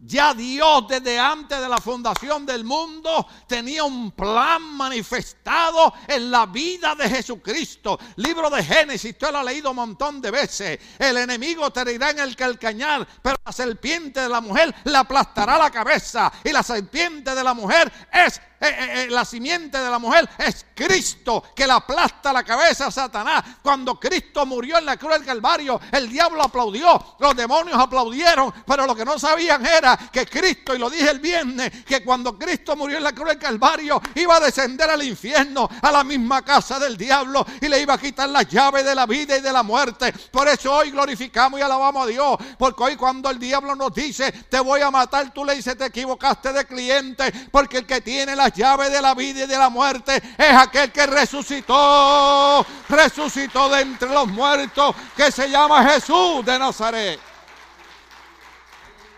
[0.00, 6.46] Ya Dios desde antes de la fundación del mundo tenía un plan manifestado en la
[6.46, 7.98] vida de Jesucristo.
[8.16, 10.78] Libro de Génesis, usted lo ha leído un montón de veces.
[10.98, 15.58] El enemigo te irá en el calcañar, pero la serpiente de la mujer le aplastará
[15.58, 16.30] la cabeza.
[16.44, 20.28] Y la serpiente de la mujer es eh, eh, eh, la simiente de la mujer
[20.36, 23.44] es Cristo que le aplasta la cabeza a Satanás.
[23.62, 28.84] Cuando Cristo murió en la cruz del Calvario, el diablo aplaudió, los demonios aplaudieron, pero
[28.84, 32.74] lo que no sabían era que Cristo, y lo dije el viernes, que cuando Cristo
[32.74, 36.80] murió en la cruz del Calvario, iba a descender al infierno, a la misma casa
[36.80, 39.62] del diablo, y le iba a quitar las llaves de la vida y de la
[39.62, 40.12] muerte.
[40.32, 44.32] Por eso hoy glorificamos y alabamos a Dios, porque hoy cuando el diablo nos dice,
[44.32, 48.34] te voy a matar, tú le dices, te equivocaste de cliente, porque el que tiene
[48.34, 53.82] la llave de la vida y de la muerte es aquel que resucitó, resucitó de
[53.82, 57.20] entre los muertos, que se llama Jesús de Nazaret.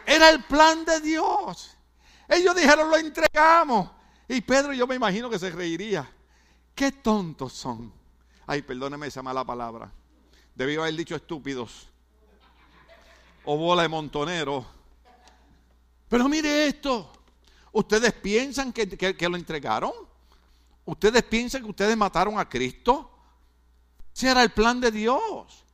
[0.07, 1.77] Era el plan de Dios.
[2.29, 3.90] Ellos dijeron, lo entregamos.
[4.29, 6.11] Y Pedro, yo me imagino que se reiría.
[6.75, 7.93] Qué tontos son.
[8.47, 9.93] Ay, perdóneme esa mala palabra.
[10.55, 11.88] Debió haber dicho estúpidos.
[13.45, 14.64] O bola de montonero.
[16.09, 17.12] Pero mire esto.
[17.72, 18.87] ¿Ustedes piensan que,
[19.28, 19.92] lo entregaron?
[20.85, 23.11] ¿Ustedes piensan que ustedes mataron a Cristo?
[24.14, 25.64] Ese era el plan de Dios.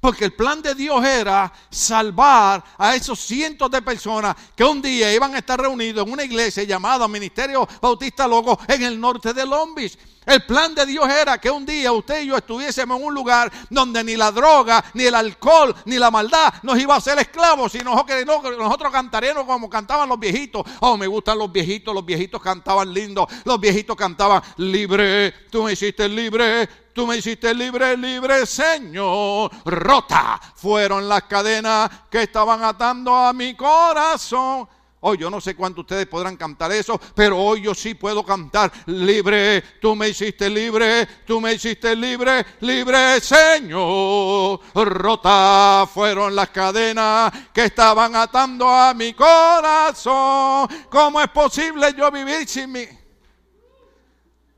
[0.00, 5.12] Porque el plan de Dios era salvar a esos cientos de personas que un día
[5.12, 9.46] iban a estar reunidos en una iglesia llamada Ministerio Bautista Logo en el norte de
[9.46, 9.98] Lombis.
[10.26, 13.52] El plan de Dios era que un día usted y yo estuviésemos en un lugar
[13.70, 17.72] donde ni la droga, ni el alcohol, ni la maldad nos iba a hacer esclavos,
[17.72, 20.62] sino que nosotros cantaríamos como cantaban los viejitos.
[20.80, 25.72] Oh, me gustan los viejitos, los viejitos cantaban lindo, los viejitos cantaban libre, tú me
[25.72, 29.50] hiciste libre, Tú me hiciste libre, libre, Señor.
[29.64, 34.68] Rota fueron las cadenas que estaban atando a mi corazón.
[35.06, 38.72] Hoy yo no sé cuánto ustedes podrán cantar eso, pero hoy yo sí puedo cantar
[38.86, 39.60] libre.
[39.78, 44.60] Tú me hiciste libre, tú me hiciste libre, libre Señor.
[44.74, 50.68] Rota fueron las cadenas que estaban atando a mi corazón.
[50.88, 52.86] ¿Cómo es posible yo vivir sin mí?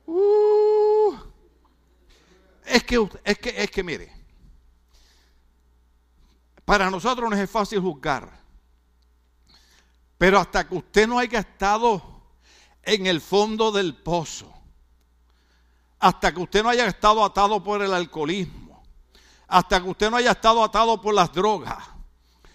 [0.07, 1.13] Uh,
[2.67, 4.13] es que, es que, es que mire,
[6.65, 8.46] para nosotros no es fácil juzgar.
[10.19, 12.03] Pero hasta que usted no haya estado
[12.83, 14.53] en el fondo del pozo,
[15.99, 18.83] hasta que usted no haya estado atado por el alcoholismo,
[19.49, 21.85] hasta que usted no haya estado atado por las drogas,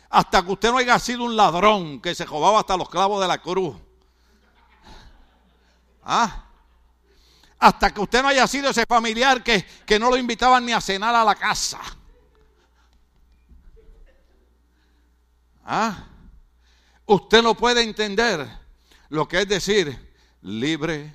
[0.10, 3.28] hasta que usted no haya sido un ladrón que se robaba hasta los clavos de
[3.28, 3.76] la cruz.
[6.04, 6.46] ¿Ah?
[7.60, 10.82] Hasta que usted no haya sido ese familiar que, que no lo invitaban ni a
[10.82, 11.80] cenar a la casa.
[15.64, 16.08] ¿Ah?
[17.12, 18.48] Usted no puede entender
[19.10, 21.14] lo que es decir, libre,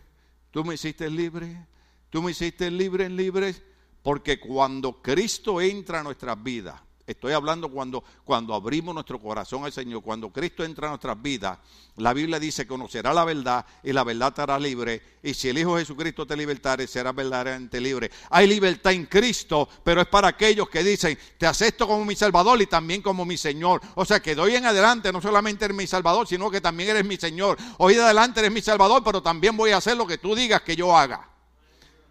[0.51, 1.67] tú me hiciste libre,
[2.11, 3.55] tú me hiciste libre, libre,
[4.03, 9.73] porque cuando Cristo entra a nuestras vidas, Estoy hablando cuando, cuando abrimos nuestro corazón al
[9.73, 11.57] Señor, cuando Cristo entra en nuestras vidas.
[11.97, 15.01] La Biblia dice, conocerá la verdad y la verdad te hará libre.
[15.23, 18.11] Y si el Hijo Jesucristo te libertare, será verdaderamente libre.
[18.31, 22.61] Hay libertad en Cristo, pero es para aquellos que dicen, te acepto como mi Salvador
[22.61, 23.81] y también como mi Señor.
[23.95, 26.91] O sea que de hoy en adelante no solamente eres mi Salvador, sino que también
[26.91, 27.57] eres mi Señor.
[27.79, 30.63] Hoy de adelante eres mi Salvador, pero también voy a hacer lo que tú digas
[30.63, 31.31] que yo haga.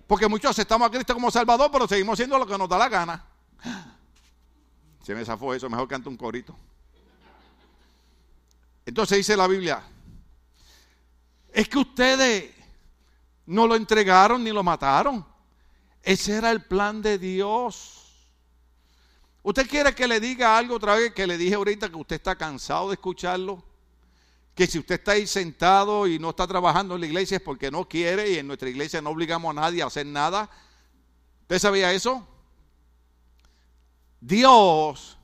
[0.08, 2.88] Porque muchos aceptamos a Cristo como Salvador, pero seguimos haciendo lo que nos da la
[2.88, 3.26] gana.
[5.06, 6.58] Se me zafó eso, mejor canto un corito.
[8.88, 9.84] Entonces dice la Biblia,
[11.54, 12.52] es que ustedes
[13.46, 15.24] no lo entregaron ni lo mataron.
[16.02, 18.16] Ese era el plan de Dios.
[19.44, 22.36] ¿Usted quiere que le diga algo otra vez que le dije ahorita que usted está
[22.36, 23.64] cansado de escucharlo?
[24.56, 27.70] Que si usted está ahí sentado y no está trabajando en la iglesia es porque
[27.70, 30.50] no quiere y en nuestra iglesia no obligamos a nadie a hacer nada.
[31.44, 32.28] ¿Usted sabía eso?
[34.20, 35.18] Dios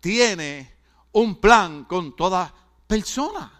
[0.00, 0.74] tiene
[1.12, 2.52] un plan con toda
[2.86, 3.52] persona.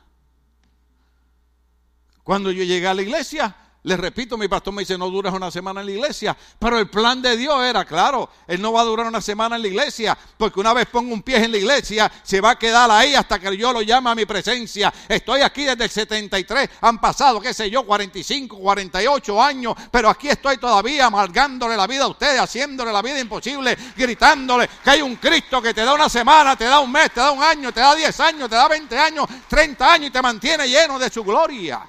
[2.22, 5.48] Cuando yo llegué a la iglesia, les repito, mi pastor me dice, no duras una
[5.48, 6.36] semana en la iglesia.
[6.58, 9.62] Pero el plan de Dios era, claro, Él no va a durar una semana en
[9.62, 12.90] la iglesia, porque una vez pongo un pie en la iglesia, se va a quedar
[12.90, 14.92] ahí hasta que yo lo llame a mi presencia.
[15.08, 20.30] Estoy aquí desde el 73, han pasado, qué sé yo, 45, 48 años, pero aquí
[20.30, 25.14] estoy todavía amargándole la vida a ustedes, haciéndole la vida imposible, gritándole que hay un
[25.14, 27.78] Cristo que te da una semana, te da un mes, te da un año, te
[27.78, 31.22] da 10 años, te da 20 años, 30 años y te mantiene lleno de su
[31.22, 31.88] gloria.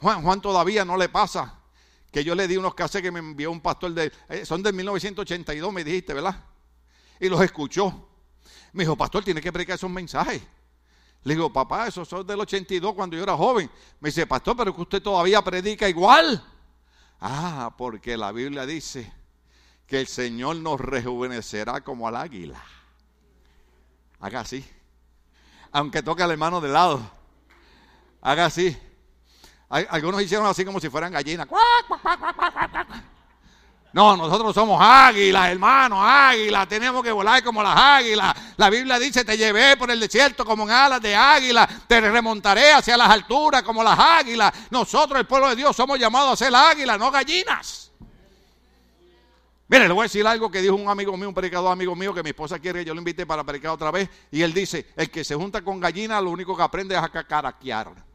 [0.00, 1.58] Juan, Juan todavía no le pasa
[2.10, 4.74] que yo le di unos cassettes que me envió un pastor de, eh, son del
[4.74, 6.42] 1982, me dijiste, ¿verdad?
[7.20, 8.08] Y los escuchó.
[8.72, 10.42] Me dijo, pastor, tiene que predicar esos mensajes.
[11.24, 13.70] Le digo, papá, esos son del 82 cuando yo era joven.
[14.00, 16.42] Me dice, pastor, pero que usted todavía predica igual.
[17.20, 19.12] Ah, porque la Biblia dice
[19.86, 22.62] que el Señor nos rejuvenecerá como al águila.
[24.20, 24.64] Haga así.
[25.72, 27.00] Aunque toque al hermano de lado.
[28.20, 28.76] Haga así.
[29.68, 31.46] Algunos hicieron así como si fueran gallinas.
[33.92, 36.68] No, nosotros somos águilas, hermanos, águilas.
[36.68, 38.34] Tenemos que volar como las águilas.
[38.56, 41.68] La Biblia dice, te llevé por el desierto como en alas de águila.
[41.86, 44.52] Te remontaré hacia las alturas como las águilas.
[44.70, 47.90] Nosotros, el pueblo de Dios, somos llamados a ser águilas, no gallinas.
[49.68, 52.14] Mire, le voy a decir algo que dijo un amigo mío, un predicador amigo mío,
[52.14, 54.08] que mi esposa quiere que yo lo invite para predicar otra vez.
[54.30, 57.08] Y él dice, el que se junta con gallinas, lo único que aprende es a
[57.08, 58.07] cacaraquear.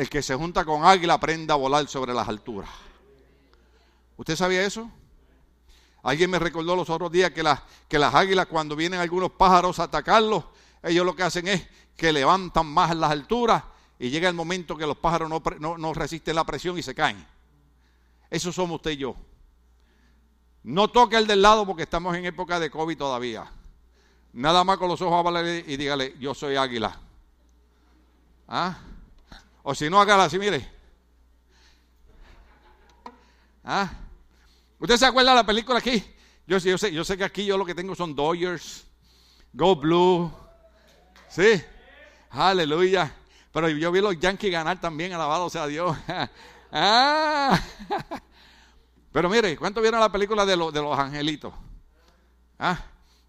[0.00, 2.70] El que se junta con águila aprende a volar sobre las alturas.
[4.16, 4.90] ¿Usted sabía eso?
[6.02, 9.78] Alguien me recordó los otros días que, las, que las águilas cuando vienen algunos pájaros
[9.78, 10.44] a atacarlos,
[10.82, 13.62] ellos lo que hacen es que levantan más las alturas
[13.98, 17.22] y llega el momento que los pájaros no, no resisten la presión y se caen.
[18.30, 19.14] Eso somos usted y yo.
[20.62, 23.52] No toque el del lado porque estamos en época de COVID todavía.
[24.32, 26.98] Nada más con los ojos a y dígale, yo soy águila.
[28.48, 28.78] ¿Ah?
[29.62, 30.66] O si no, hágala así, mire.
[33.64, 33.90] ¿Ah?
[34.78, 36.02] ¿Usted se acuerda de la película aquí?
[36.46, 38.86] Yo, yo, sé, yo sé que aquí yo lo que tengo son Dodgers,
[39.52, 40.32] Go Blue.
[41.28, 41.62] Sí,
[42.30, 43.14] aleluya.
[43.52, 45.96] Pero yo vi los Yankees ganar también, alabado sea Dios.
[46.72, 47.60] ah.
[49.12, 51.52] Pero mire, ¿cuánto vieron la película de, de los angelitos?
[52.58, 52.78] ¿Ah?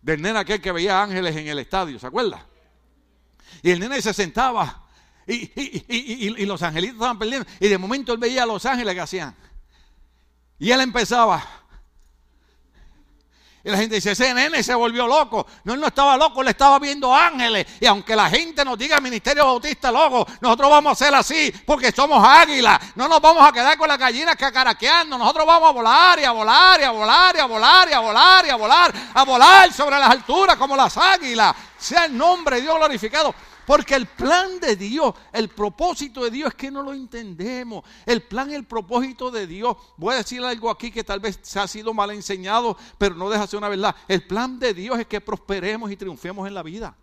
[0.02, 2.46] Del nene aquel que veía ángeles en el estadio, ¿se acuerda?
[3.62, 4.86] Y el nene se sentaba
[5.28, 7.48] y, los angelitos estaban perdiendo.
[7.60, 9.36] Y de momento él veía a los ángeles que hacían.
[10.60, 11.62] Y él empezaba.
[13.64, 15.46] Y la gente dice, ese nene se volvió loco.
[15.66, 17.68] No, él no estaba loco, él estaba viendo ángeles.
[17.80, 21.92] Y aunque la gente nos diga Ministerio Bautista loco, nosotros vamos a hacer así porque
[21.92, 22.80] somos águilas.
[22.96, 25.16] No nos vamos a quedar con las gallinas cacaraqueando.
[25.16, 28.00] Nosotros vamos a volar y a volar y a volar y a volar y a
[28.00, 31.56] volar y a volar, a volar sobre las alturas como las águilas.
[31.78, 33.36] Sea el nombre de Dios glorificado.
[33.72, 37.86] Porque el plan de Dios, el propósito de Dios es que no lo entendemos.
[38.06, 39.78] El plan, el propósito de Dios.
[39.96, 43.30] Voy a decir algo aquí que tal vez se ha sido mal enseñado, pero no
[43.30, 43.96] deja de ser una verdad.
[44.10, 46.98] El plan de Dios es que prosperemos y triunfemos en la vida.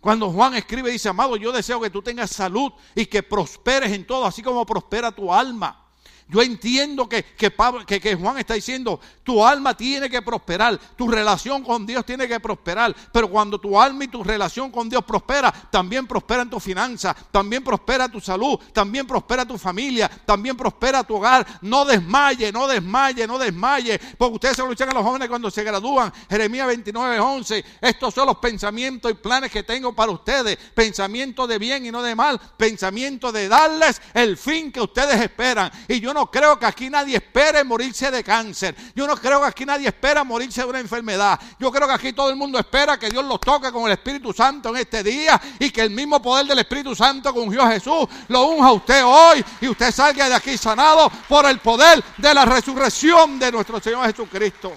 [0.00, 4.04] Cuando Juan escribe, dice, amado, yo deseo que tú tengas salud y que prosperes en
[4.08, 5.85] todo, así como prospera tu alma.
[6.28, 11.62] Yo entiendo que, que, que, Juan está diciendo, tu alma tiene que prosperar, tu relación
[11.62, 15.52] con Dios tiene que prosperar, pero cuando tu alma y tu relación con Dios prospera,
[15.70, 21.04] también prospera en tu finanza, también prospera tu salud, también prospera tu familia, también prospera
[21.04, 21.46] tu hogar.
[21.60, 25.48] No desmaye, no desmaye, no desmaye, porque ustedes se lo echan a los jóvenes cuando
[25.48, 26.12] se gradúan.
[26.28, 31.58] Jeremías 29, 11, estos son los pensamientos y planes que tengo para ustedes, pensamientos de
[31.58, 35.70] bien y no de mal, pensamientos de darles el fin que ustedes esperan.
[35.86, 38.74] Y yo no creo que aquí nadie espere morirse de cáncer.
[38.94, 41.38] Yo no creo que aquí nadie espera morirse de una enfermedad.
[41.58, 44.32] Yo creo que aquí todo el mundo espera que Dios los toque con el Espíritu
[44.32, 47.72] Santo en este día y que el mismo poder del Espíritu Santo que ungió a
[47.72, 52.02] Jesús lo unja a usted hoy y usted salga de aquí sanado por el poder
[52.16, 54.72] de la resurrección de nuestro Señor Jesucristo.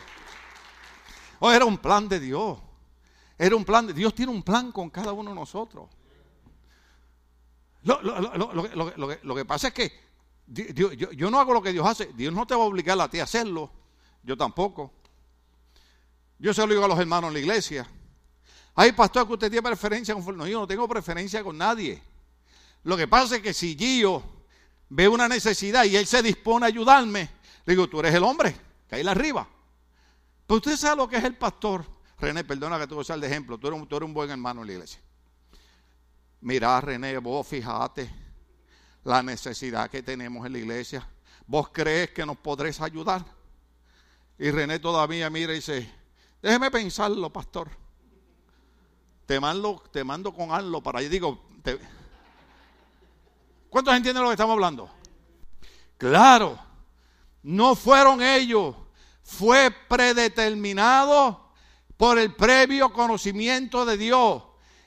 [1.40, 2.60] Hoy era un plan de Dios.
[3.38, 5.88] Era un plan de Dios tiene un plan con cada uno de nosotros.
[7.84, 10.09] Lo, que pasa es que
[10.50, 12.08] yo, no hago lo que Dios hace.
[12.16, 13.72] Dios no te va a obligar a ti a hacerlo.
[14.24, 14.92] Yo tampoco.
[16.40, 17.88] Yo se lo digo a los hermanos en la iglesia.
[18.76, 22.02] Hay pastor que usted tiene preferencia con No, yo no tengo preferencia con nadie.
[22.84, 24.24] Lo que pasa es que si Gio
[24.90, 27.30] ve una necesidad y él se dispone a ayudarme,
[27.66, 28.56] le digo, tú eres el hombre,
[28.88, 29.48] caíle arriba.
[30.48, 31.86] Pero usted sabe lo que es el pastor.
[32.18, 33.58] René, perdona que tú usar de ejemplo.
[33.58, 35.00] Tú eres, tú eres un buen hermano en la iglesia.
[36.42, 38.29] Mira, René, vos fíjate
[39.04, 41.08] la necesidad que tenemos en la iglesia.
[41.48, 43.26] ¿Vos crees que nos podréis ayudar?
[44.38, 45.92] Y René todavía mira y dice,
[46.42, 47.70] déjeme pensarlo, pastor.
[49.26, 51.10] Te mando, te mando con algo para allá.
[51.10, 51.44] Digo,
[53.70, 54.90] ¿cuántos entienden lo que estamos hablando?
[55.98, 56.58] Claro,
[57.44, 58.76] no fueron ellos,
[59.22, 61.52] fue predeterminado
[61.98, 64.44] por el previo conocimiento de Dios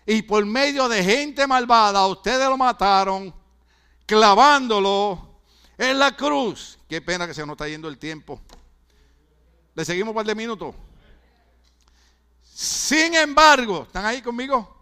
[0.06, 3.41] y por medio de gente malvada, ustedes lo mataron
[4.06, 5.40] clavándolo
[5.78, 6.78] en la cruz.
[6.88, 8.40] Qué pena que se nos está yendo el tiempo.
[9.74, 10.74] Le seguimos un par de minutos.
[12.42, 14.76] Sin embargo, ¿están ahí conmigo?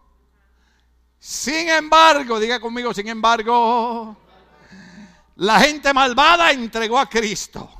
[1.18, 4.16] Sin embargo, diga conmigo, sin embargo,
[5.36, 7.79] la gente malvada entregó a Cristo.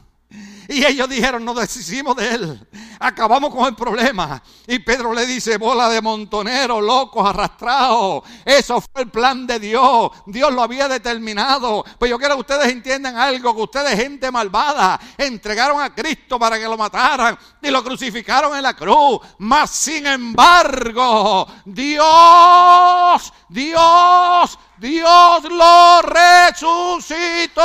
[0.71, 2.69] Y ellos dijeron, nos deshicimos de él.
[3.01, 4.41] Acabamos con el problema.
[4.69, 8.23] Y Pedro le dice, bola de montoneros, locos, arrastrados.
[8.45, 10.13] Eso fue el plan de Dios.
[10.27, 11.85] Dios lo había determinado.
[11.99, 16.57] Pues yo quiero que ustedes entiendan algo, que ustedes, gente malvada, entregaron a Cristo para
[16.57, 19.19] que lo mataran y lo crucificaron en la cruz.
[19.39, 27.63] Mas sin embargo, Dios, Dios Dios lo resucitó,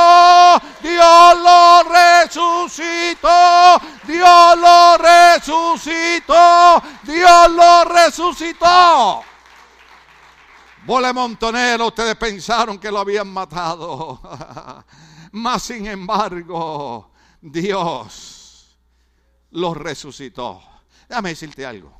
[0.82, 3.30] Dios lo resucitó,
[4.06, 9.24] Dios lo resucitó, Dios lo resucitó.
[10.86, 14.20] Vole montonero, ustedes pensaron que lo habían matado.
[15.32, 18.78] Mas sin embargo, Dios
[19.52, 20.62] lo resucitó.
[21.08, 21.98] Déjame decirte algo.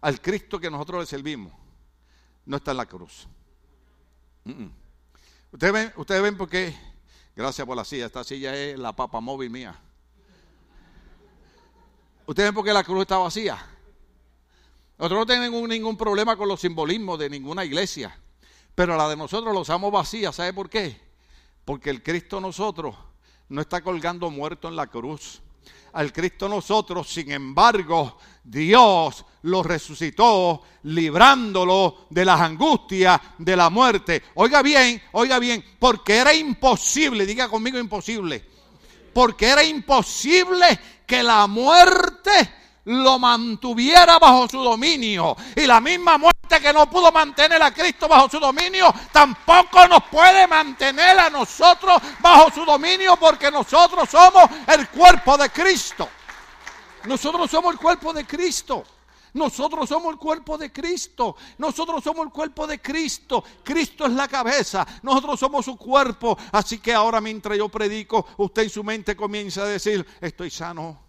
[0.00, 1.52] Al Cristo que nosotros le servimos
[2.46, 3.28] no está en la cruz.
[5.52, 6.76] Ustedes ven, ustedes ven por qué.
[7.34, 8.06] Gracias por la silla.
[8.06, 9.78] Esta silla es la papa móvil mía.
[12.26, 13.58] Ustedes ven por qué la cruz está vacía.
[14.98, 18.18] Nosotros no tenemos ningún problema con los simbolismos de ninguna iglesia.
[18.74, 20.32] Pero la de nosotros lo usamos vacía.
[20.32, 21.00] ¿Sabe por qué?
[21.64, 22.94] Porque el Cristo nosotros
[23.48, 25.40] no está colgando muerto en la cruz
[25.92, 34.22] al Cristo nosotros, sin embargo, Dios lo resucitó, librándolo de las angustias de la muerte.
[34.34, 38.44] Oiga bien, oiga bien, porque era imposible, diga conmigo imposible,
[39.12, 42.30] porque era imposible que la muerte
[42.84, 45.36] lo mantuviera bajo su dominio.
[45.56, 50.04] Y la misma muerte que no pudo mantener a Cristo bajo su dominio, tampoco nos
[50.04, 56.08] puede mantener a nosotros bajo su dominio porque nosotros somos el cuerpo de Cristo.
[57.04, 58.84] Nosotros somos el cuerpo de Cristo.
[59.34, 61.36] Nosotros somos el cuerpo de Cristo.
[61.58, 63.42] Nosotros somos el cuerpo de Cristo.
[63.64, 64.86] Cristo es la cabeza.
[65.02, 66.38] Nosotros somos su cuerpo.
[66.52, 71.00] Así que ahora mientras yo predico, usted en su mente comienza a decir, estoy sano,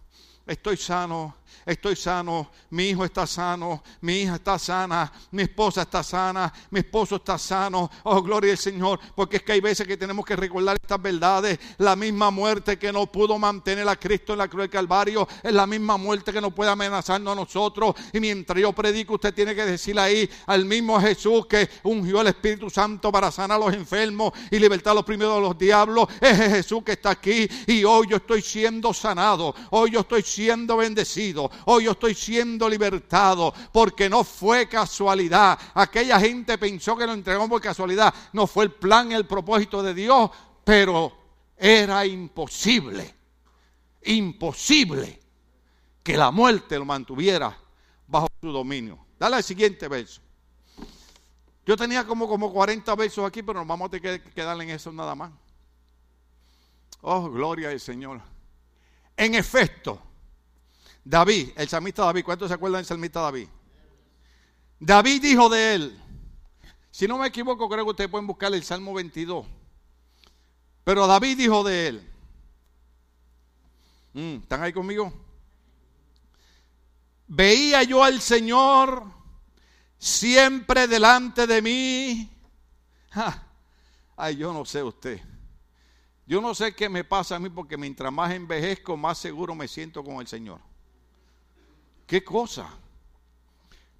[0.45, 6.03] estoy sano, estoy sano, mi hijo está sano, mi hija está sana, mi esposa está
[6.03, 7.89] sana, mi esposo está sano.
[8.03, 11.59] Oh, gloria al Señor, porque es que hay veces que tenemos que recordar estas verdades.
[11.77, 15.53] La misma muerte que no pudo mantener a Cristo en la cruz del Calvario es
[15.53, 17.95] la misma muerte que no puede amenazarnos a nosotros.
[18.13, 22.27] Y mientras yo predico, usted tiene que decir ahí al mismo Jesús que ungió el
[22.27, 26.07] Espíritu Santo para sanar a los enfermos y libertar a los primeros de los diablos.
[26.21, 30.77] Es Jesús que está aquí y hoy yo estoy siendo sanado, hoy yo estoy siendo
[30.77, 35.57] bendecido, Hoy yo estoy siendo libertado porque no fue casualidad.
[35.73, 38.13] Aquella gente pensó que lo entregó por casualidad.
[38.33, 40.29] No fue el plan, el propósito de Dios,
[40.63, 41.13] pero
[41.57, 43.15] era imposible,
[44.03, 45.19] imposible
[46.03, 47.57] que la muerte lo mantuviera
[48.07, 48.99] bajo su dominio.
[49.17, 50.21] Dale al siguiente verso.
[51.65, 54.69] Yo tenía como, como 40 versos aquí, pero nos vamos a tener que quedar en
[54.69, 55.31] eso nada más.
[57.01, 58.21] Oh, gloria al Señor.
[59.17, 60.01] En efecto,
[61.05, 63.47] David, el salmista David, ¿cuántos se acuerdan del salmista David?
[64.79, 66.01] David dijo de él,
[66.91, 69.45] si no me equivoco, creo que ustedes pueden buscar el Salmo 22.
[70.83, 72.15] Pero David dijo de él,
[74.15, 75.11] Mm, ¿Están ahí conmigo?
[77.27, 79.03] Veía yo al Señor
[79.97, 82.31] siempre delante de mí.
[84.15, 85.19] Ay, yo no sé usted.
[86.25, 89.67] Yo no sé qué me pasa a mí porque mientras más envejezco, más seguro me
[89.67, 90.61] siento con el Señor.
[92.05, 92.69] ¿Qué cosa?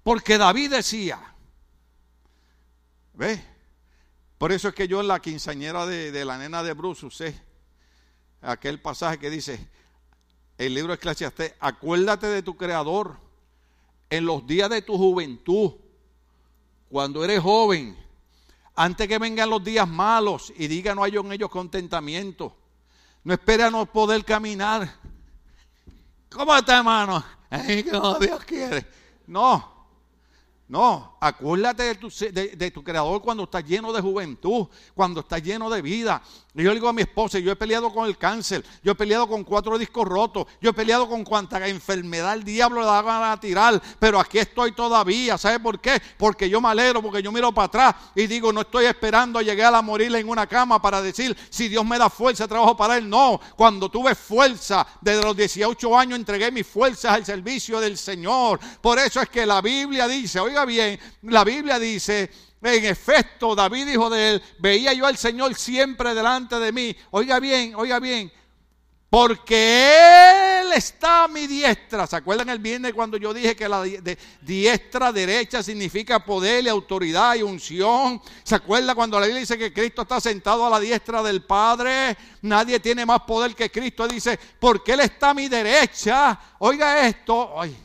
[0.02, 1.20] Porque David decía,
[3.14, 3.42] ¿ve?
[4.38, 7.42] Por eso es que yo en la quinceañera de, la nena de Bruce usé
[8.42, 9.68] aquel pasaje que dice,
[10.58, 13.16] el libro de Eclesiastés, acuérdate de tu creador
[14.10, 15.72] en los días de tu juventud,
[16.88, 17.96] cuando eres joven,
[18.76, 22.56] antes que vengan los días malos y diga no hay en ellos contentamiento.
[23.24, 24.88] No espera no poder caminar.
[26.28, 27.24] ¿Cómo está, hermano?
[27.50, 28.86] Ay, como Dios quiere.
[29.26, 29.75] No,
[30.68, 35.70] no, acuérdate de tu, de, tu, creador cuando estás lleno de juventud, cuando estás lleno
[35.70, 36.20] de vida.
[36.56, 38.94] Y yo le digo a mi esposa, yo he peleado con el cáncer, yo he
[38.96, 43.30] peleado con cuatro discos rotos, yo he peleado con cuanta enfermedad el diablo le daba
[43.30, 45.38] a tirar, pero aquí estoy todavía.
[45.38, 46.02] ¿Sabe por qué?
[46.16, 49.42] Porque yo me alegro, porque yo miro para atrás y digo, no estoy esperando a
[49.42, 52.96] llegar a morir en una cama para decir, si Dios me da fuerza, trabajo para
[52.96, 53.08] Él.
[53.08, 58.58] No, cuando tuve fuerza, desde los 18 años entregué mis fuerzas al servicio del Señor.
[58.80, 62.30] Por eso es que la Biblia dice, oiga bien, la Biblia dice,
[62.62, 66.96] en efecto, David dijo de él, veía yo al Señor siempre delante de mí.
[67.10, 68.32] Oiga bien, oiga bien,
[69.08, 72.06] porque Él está a mi diestra.
[72.06, 73.84] ¿Se acuerdan el viernes cuando yo dije que la
[74.42, 78.20] diestra derecha significa poder y autoridad y unción?
[78.42, 82.16] ¿Se acuerda cuando la Biblia dice que Cristo está sentado a la diestra del Padre?
[82.42, 84.08] Nadie tiene más poder que Cristo.
[84.08, 86.38] Dice, porque Él está a mi derecha.
[86.58, 87.60] Oiga esto.
[87.60, 87.76] Ay,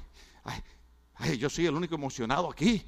[1.22, 2.84] ay yo soy el único emocionado aquí.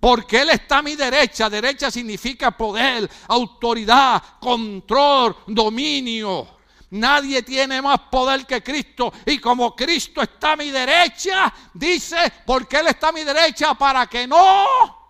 [0.00, 1.50] Porque Él está a mi derecha.
[1.50, 6.58] Derecha significa poder, autoridad, control, dominio.
[6.90, 9.12] Nadie tiene más poder que Cristo.
[9.26, 14.06] Y como Cristo está a mi derecha, dice, porque Él está a mi derecha para
[14.06, 15.00] que no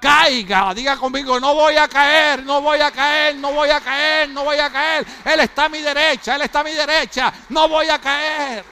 [0.00, 0.74] caiga.
[0.74, 4.42] Diga conmigo, no voy a caer, no voy a caer, no voy a caer, no
[4.42, 5.06] voy a caer.
[5.24, 8.71] Él está a mi derecha, Él está a mi derecha, no voy a caer.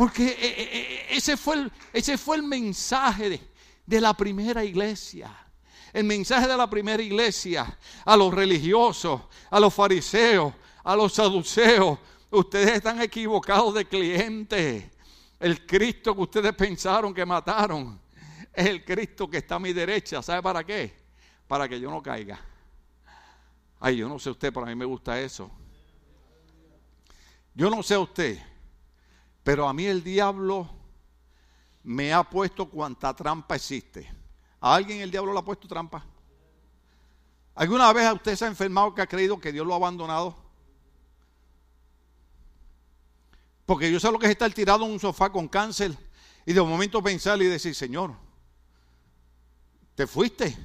[0.00, 3.38] Porque eh, eh, eh, ese fue el, ese fue el mensaje
[3.84, 5.30] de, la primera iglesia.
[5.92, 9.20] El mensaje de la primera iglesia a los religiosos,
[9.50, 11.98] a los fariseos, a los saduceos.
[12.30, 14.90] Ustedes están equivocados de cliente.
[15.38, 18.00] El Cristo que ustedes pensaron que mataron
[18.54, 20.22] es el Cristo que está a mi derecha.
[20.22, 20.94] ¿Sabe para qué?
[21.46, 22.40] Para que yo no caiga.
[23.78, 25.50] Ay, yo no sé usted, pero a mí me gusta eso.
[27.54, 28.38] Yo no sé usted,
[29.50, 30.70] pero a mí el diablo
[31.82, 34.08] me ha puesto cuanta trampa existe.
[34.60, 36.06] ¿A alguien el diablo le ha puesto trampa?
[37.56, 40.36] ¿Alguna vez a usted se ha enfermado que ha creído que Dios lo ha abandonado?
[43.66, 45.98] Porque yo sé lo que es estar tirado en un sofá con cáncer
[46.46, 48.14] y de momento pensar y decir, Señor,
[49.96, 50.56] te fuiste,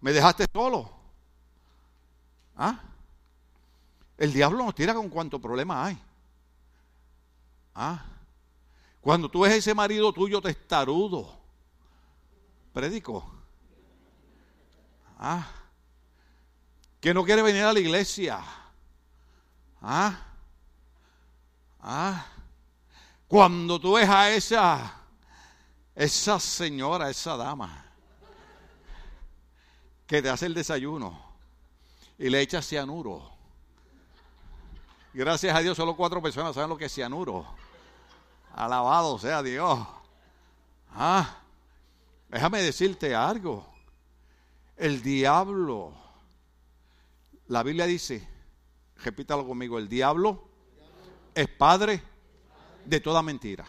[0.00, 0.88] me dejaste solo.
[2.54, 2.80] ¿Ah?
[4.16, 6.00] El diablo nos tira con cuánto problema hay.
[7.82, 8.04] Ah,
[9.00, 11.34] cuando tú ves ese marido tuyo testarudo,
[12.74, 13.24] predico.
[15.18, 15.48] Ah,
[17.00, 18.44] que no quiere venir a la iglesia.
[19.80, 20.26] Ah,
[21.80, 22.26] ah,
[23.26, 25.00] cuando tú ves a esa,
[25.94, 27.86] esa señora, esa dama,
[30.06, 31.18] que te hace el desayuno
[32.18, 33.32] y le echa cianuro.
[35.14, 37.59] Gracias a Dios, solo cuatro personas saben lo que es cianuro.
[38.54, 39.78] Alabado sea Dios.
[40.92, 41.38] Ah,
[42.28, 43.66] déjame decirte algo.
[44.76, 45.92] El diablo,
[47.48, 48.26] la Biblia dice,
[49.02, 50.48] repítalo conmigo, el diablo
[51.34, 52.02] es padre
[52.84, 53.66] de toda mentira.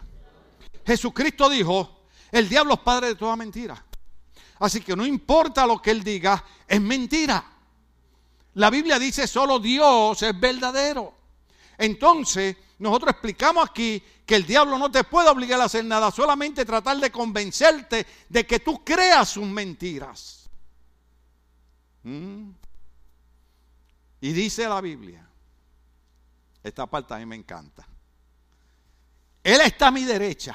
[0.86, 3.84] Jesucristo dijo, el diablo es padre de toda mentira.
[4.58, 7.44] Así que no importa lo que él diga, es mentira.
[8.54, 11.14] La Biblia dice, solo Dios es verdadero.
[11.78, 16.64] Entonces, nosotros explicamos aquí que el diablo no te puede obligar a hacer nada, solamente
[16.64, 20.48] tratar de convencerte de que tú creas sus mentiras.
[22.04, 22.50] ¿Mm?
[24.20, 25.28] Y dice la Biblia,
[26.62, 27.86] esta parte a mí me encanta.
[29.42, 30.54] Él está a mi derecha.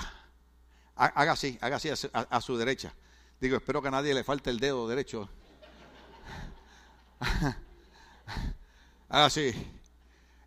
[0.95, 2.93] Haga así, haga así a su, derecha.
[3.39, 5.29] Digo, espero que a nadie le falte el dedo derecho.
[9.09, 9.53] haga así.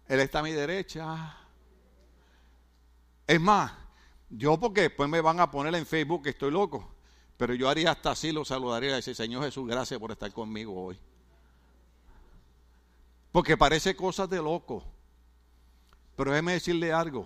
[0.08, 1.36] Él está a mi derecha.
[3.30, 3.70] Es más,
[4.28, 6.92] yo porque después me van a poner en Facebook que estoy loco,
[7.36, 10.86] pero yo haría hasta así, lo saludaría y decir, Señor Jesús, gracias por estar conmigo
[10.86, 10.98] hoy.
[13.30, 14.82] Porque parece cosas de loco.
[16.16, 17.24] Pero déjeme decirle algo.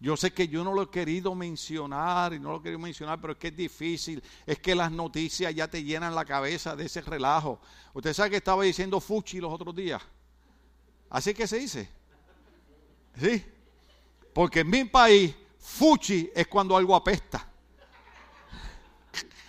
[0.00, 3.20] Yo sé que yo no lo he querido mencionar y no lo he querido mencionar,
[3.20, 4.20] pero es que es difícil.
[4.44, 7.60] Es que las noticias ya te llenan la cabeza de ese relajo.
[7.94, 10.02] Usted sabe que estaba diciendo Fuchi los otros días.
[11.10, 11.88] Así que se dice.
[13.16, 13.51] ¿Sí?
[14.32, 17.48] Porque en mi país, Fuchi es cuando algo apesta.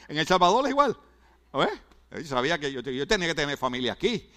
[0.08, 0.98] En El Salvador es igual.
[2.12, 4.30] Yo sabía que yo, tenía que tener familia aquí.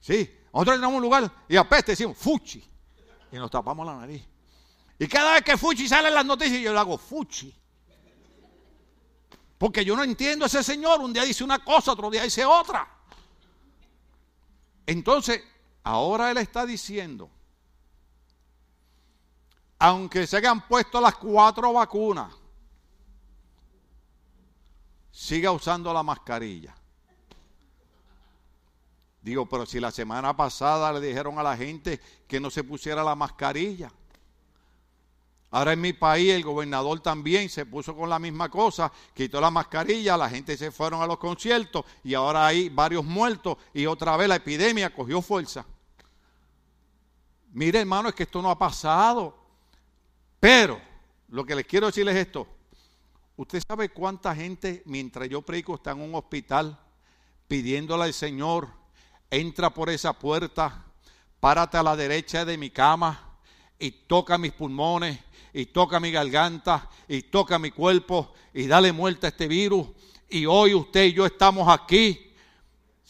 [0.00, 2.64] Sí, nosotros tenemos un lugar y apesta decimos Fuchi.
[3.32, 4.22] Y nos tapamos la nariz.
[4.98, 7.54] Y cada vez que Fuchi sale en las noticias, yo le hago Fuchi.
[9.56, 11.00] Porque yo no entiendo a ese señor.
[11.00, 12.88] Un día dice una cosa, otro día dice otra.
[14.86, 15.42] Entonces,
[15.82, 17.30] ahora él está diciendo,
[19.80, 22.34] aunque se hayan puesto las cuatro vacunas,
[25.10, 26.74] siga usando la mascarilla.
[29.22, 33.02] Digo, pero si la semana pasada le dijeron a la gente que no se pusiera
[33.02, 33.90] la mascarilla.
[35.50, 39.50] Ahora en mi país el gobernador también se puso con la misma cosa, quitó la
[39.50, 44.16] mascarilla, la gente se fueron a los conciertos y ahora hay varios muertos y otra
[44.18, 45.64] vez la epidemia cogió fuerza.
[47.52, 49.39] Mire hermano, es que esto no ha pasado.
[50.40, 50.80] Pero
[51.28, 52.48] lo que les quiero decir es esto.
[53.36, 56.78] Usted sabe cuánta gente mientras yo predico está en un hospital
[57.46, 58.68] pidiéndole al Señor,
[59.30, 60.84] entra por esa puerta,
[61.40, 63.38] párate a la derecha de mi cama
[63.78, 65.18] y toca mis pulmones
[65.52, 69.88] y toca mi garganta y toca mi cuerpo y dale muerte a este virus.
[70.28, 72.29] Y hoy usted y yo estamos aquí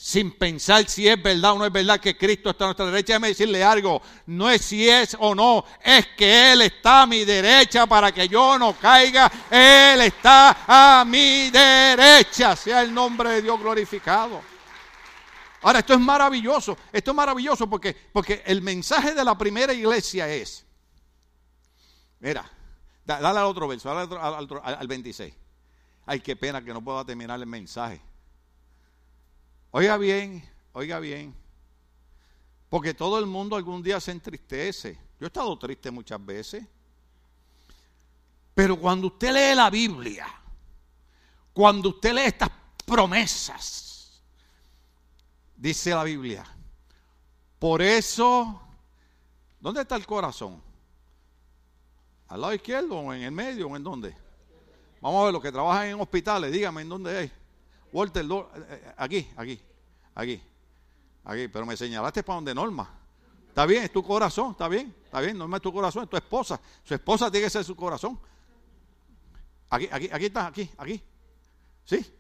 [0.03, 3.13] sin pensar si es verdad o no es verdad que Cristo está a nuestra derecha.
[3.13, 7.27] Déjame decirle algo, no es si es o no, es que Él está a mi
[7.27, 9.31] derecha para que yo no caiga.
[9.51, 14.41] Él está a mi derecha, sea el nombre de Dios glorificado.
[15.61, 20.27] Ahora, esto es maravilloso, esto es maravilloso porque, porque el mensaje de la primera iglesia
[20.31, 20.65] es,
[22.21, 22.51] mira,
[23.05, 25.35] dale al otro verso, dale al, al, al 26.
[26.07, 28.01] Ay, qué pena que no pueda terminar el mensaje.
[29.73, 30.43] Oiga bien,
[30.73, 31.35] oiga bien.
[32.69, 34.95] Porque todo el mundo algún día se entristece.
[35.19, 36.65] Yo he estado triste muchas veces.
[38.55, 40.27] Pero cuando usted lee la Biblia,
[41.53, 42.51] cuando usted lee estas
[42.85, 44.23] promesas,
[45.57, 46.45] dice la Biblia,
[47.59, 48.61] por eso,
[49.61, 50.63] ¿dónde está el corazón?
[52.29, 54.17] ¿Al lado izquierdo o en el medio o en dónde?
[55.01, 57.33] Vamos a ver, los que trabajan en hospitales, dígame en dónde hay.
[57.93, 59.61] Walter, eh, eh, aquí, aquí,
[60.15, 60.43] aquí,
[61.25, 62.99] aquí, pero me señalaste para donde Norma.
[63.49, 66.17] Está bien, es tu corazón, está bien, está bien, Norma es tu corazón, es tu
[66.17, 66.61] esposa.
[66.85, 68.19] Su esposa tiene que ser su corazón.
[69.71, 71.03] Aquí, aquí, aquí está, aquí, aquí.
[71.85, 72.15] ¿Sí?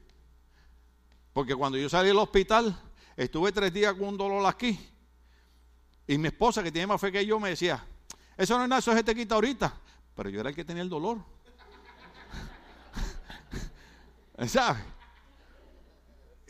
[1.32, 2.76] Porque cuando yo salí del hospital,
[3.16, 4.78] estuve tres días con un dolor aquí.
[6.06, 7.84] Y mi esposa, que tiene más fe que yo, me decía,
[8.36, 9.72] eso no es nada, eso se te quita ahorita.
[10.16, 11.18] Pero yo era el que tenía el dolor.
[14.48, 14.82] ¿Sabes?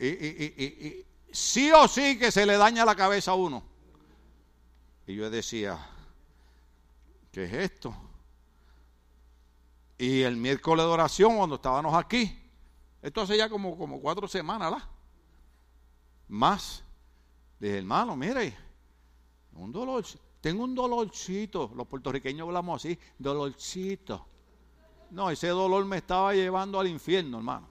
[0.01, 3.63] Y, sí o sí que se le daña la cabeza a uno.
[5.05, 5.79] Y yo decía,
[7.31, 7.93] ¿qué es esto?
[9.97, 12.37] Y el miércoles de oración, cuando estábamos aquí,
[13.01, 14.89] esto hace ya como, como cuatro semanas, ¿la?
[16.29, 16.83] Más.
[17.59, 18.57] Dije, hermano, mire,
[19.53, 20.03] un dolor,
[20.39, 21.71] tengo un dolorcito.
[21.75, 24.25] Los puertorriqueños hablamos así, dolorcito.
[25.11, 27.70] No, ese dolor me estaba llevando al infierno, hermano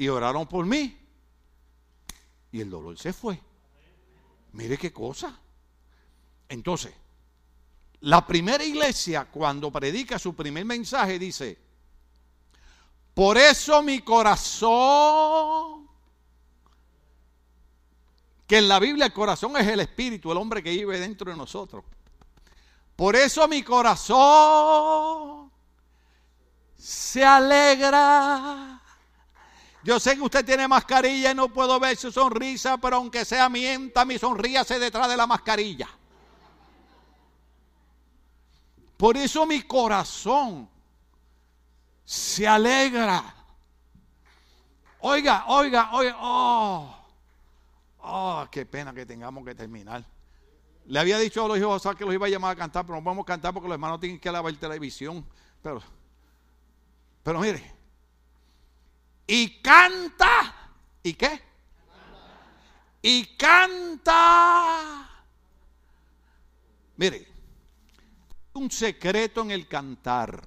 [0.00, 0.98] y oraron por mí.
[2.52, 3.38] Y el dolor se fue.
[4.52, 5.38] Mire qué cosa.
[6.48, 6.94] Entonces,
[8.00, 11.58] la primera iglesia cuando predica su primer mensaje dice,
[13.12, 15.86] por eso mi corazón,
[18.46, 21.36] que en la Biblia el corazón es el espíritu, el hombre que vive dentro de
[21.36, 21.84] nosotros.
[22.96, 25.52] Por eso mi corazón
[26.78, 28.69] se alegra
[29.82, 33.48] yo sé que usted tiene mascarilla y no puedo ver su sonrisa, pero aunque sea
[33.48, 35.88] mienta, mi sonríase detrás de la mascarilla.
[38.96, 40.68] Por eso mi corazón
[42.04, 43.34] se alegra.
[45.00, 46.94] Oiga, oiga, oiga, oh,
[48.02, 50.04] oh, qué pena que tengamos que terminar.
[50.84, 53.04] Le había dicho a los hijos que los iba a llamar a cantar, pero no
[53.04, 55.24] podemos cantar porque los hermanos tienen que lavar televisión.
[55.62, 55.80] Pero,
[57.22, 57.79] pero mire,
[59.30, 60.72] y canta.
[61.04, 61.40] ¿Y qué?
[63.00, 65.08] Y canta.
[66.96, 67.28] Mire,
[68.54, 70.42] un secreto en el cantar.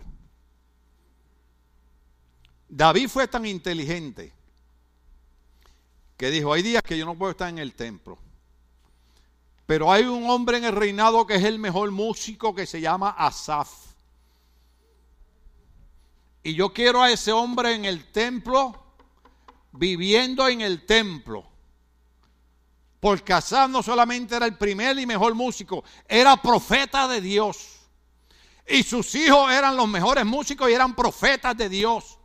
[2.67, 4.33] David fue tan inteligente
[6.17, 8.19] que dijo, hay días que yo no puedo estar en el templo.
[9.65, 13.11] Pero hay un hombre en el reinado que es el mejor músico que se llama
[13.11, 13.92] Asaf.
[16.43, 18.83] Y yo quiero a ese hombre en el templo,
[19.71, 21.45] viviendo en el templo.
[22.99, 27.79] Porque Asaf no solamente era el primer y mejor músico, era profeta de Dios.
[28.67, 32.17] Y sus hijos eran los mejores músicos y eran profetas de Dios.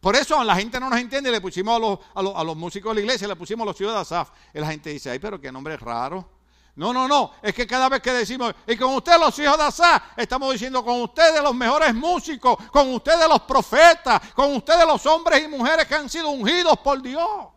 [0.00, 2.56] Por eso la gente no nos entiende, le pusimos a los, a los, a los
[2.56, 4.30] músicos de la iglesia, le pusimos los hijos de Asaf.
[4.54, 6.37] Y la gente dice, ay, pero qué nombre raro.
[6.78, 7.32] No, no, no.
[7.42, 10.84] Es que cada vez que decimos, y con ustedes los hijos de Asaf, estamos diciendo
[10.84, 15.88] con ustedes los mejores músicos, con ustedes los profetas, con ustedes los hombres y mujeres
[15.88, 17.48] que han sido ungidos por Dios.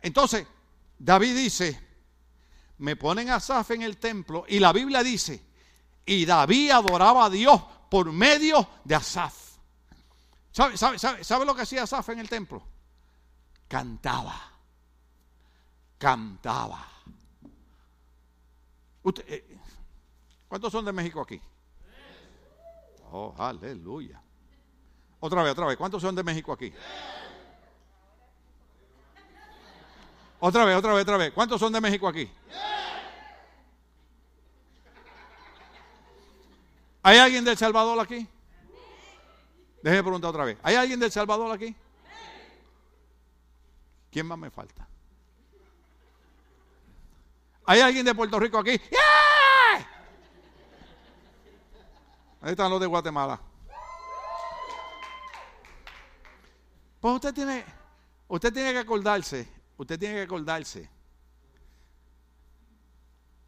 [0.00, 0.46] Entonces,
[0.98, 1.78] David dice,
[2.78, 5.44] me ponen a Asaf en el templo y la Biblia dice,
[6.06, 7.60] y David adoraba a Dios
[7.90, 9.34] por medio de Asaf.
[10.50, 12.62] ¿Sabe, sabe, sabe, sabe lo que hacía Asaf en el templo?
[13.68, 14.50] Cantaba.
[15.98, 16.95] Cantaba.
[19.06, 19.58] Usted, eh,
[20.48, 21.40] ¿Cuántos son de México aquí?
[23.12, 24.20] Oh, aleluya.
[25.20, 25.76] Otra vez, otra vez.
[25.76, 26.74] ¿Cuántos son de México aquí?
[30.40, 31.32] Otra vez, otra vez, otra vez.
[31.32, 32.28] ¿Cuántos son de México aquí?
[37.04, 38.26] ¿Hay alguien del Salvador aquí?
[39.84, 40.58] Déjeme preguntar otra vez.
[40.64, 41.76] ¿Hay alguien del Salvador aquí?
[44.10, 44.88] ¿Quién más me falta?
[47.66, 48.80] ¿Hay alguien de Puerto Rico aquí?
[52.40, 53.40] Ahí están los de Guatemala.
[57.00, 57.64] Pues usted tiene,
[58.28, 60.88] usted tiene que acordarse, usted tiene que acordarse.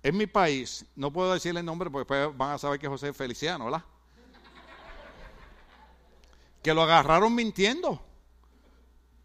[0.03, 3.13] En mi país, no puedo decirle el nombre porque después van a saber que José
[3.13, 3.85] Feliciano, ¿verdad?
[6.63, 8.05] Que lo agarraron mintiendo.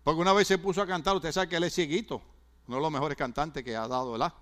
[0.03, 2.21] Porque una vez se puso a cantar, usted sabe que él es cieguito,
[2.67, 4.33] uno de los mejores cantantes que ha dado, ¿verdad?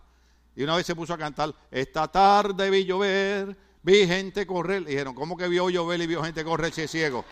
[0.56, 4.84] Y una vez se puso a cantar, esta tarde vi llover, vi gente correr.
[4.84, 7.24] Dijeron, ¿cómo que vio llover y vio gente correr si es ciego?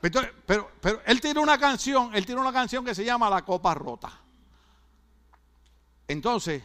[0.00, 3.74] pero, pero, él tiene una canción, él tiene una canción que se llama La Copa
[3.74, 4.20] Rota.
[6.06, 6.62] Entonces,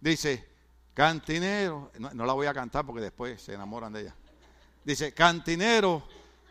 [0.00, 0.46] dice,
[0.92, 4.14] cantinero, no la voy a cantar porque después se enamoran de ella.
[4.84, 6.06] Dice, cantinero,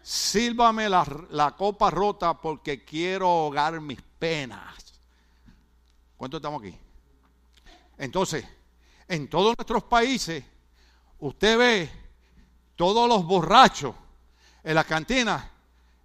[0.08, 4.74] sílvame la, la, copa rota porque quiero ahogar mis penas.
[6.16, 6.74] ¿Cuántos estamos aquí?
[7.98, 8.46] Entonces,
[9.10, 10.46] en todos nuestros países,
[11.20, 11.92] usted ve
[12.78, 13.94] todos los borrachos
[14.64, 15.44] en las cantinas.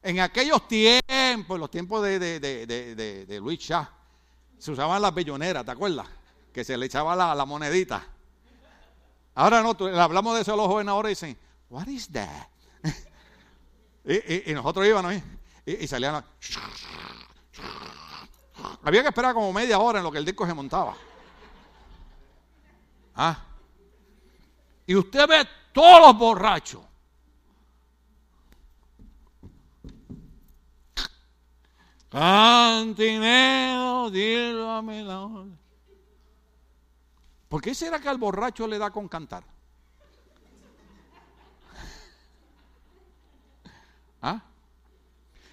[0.02, 3.88] En aquellos tiempos, los tiempos de, de, de, de Luis Shah,
[4.58, 6.08] se usaban las belloneras, ¿te acuerdas?
[6.52, 8.04] Que se le echaba la, la monedita.
[9.36, 11.38] Ahora no, hablamos de eso a los jóvenes ahora y dicen,
[11.70, 12.51] what is that?
[14.04, 15.14] Y, nosotros íbamos
[15.64, 16.24] y, y salían.
[18.82, 20.96] Había que esperar como media hora en lo que el disco se montaba.
[23.14, 23.38] ¿Ah?
[24.86, 26.82] Y usted ve todos los borrachos.
[32.08, 35.50] Cantinero, dígame la hora.
[37.48, 39.44] ¿Por qué será que al borracho le da con cantar?
[44.22, 44.40] ¿Ah?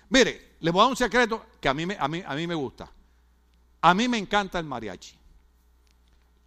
[0.10, 2.48] Mire, le voy a dar un secreto que a mí, me, a, mí, a mí
[2.48, 2.90] me gusta.
[3.82, 5.18] A mí me encanta el mariachi.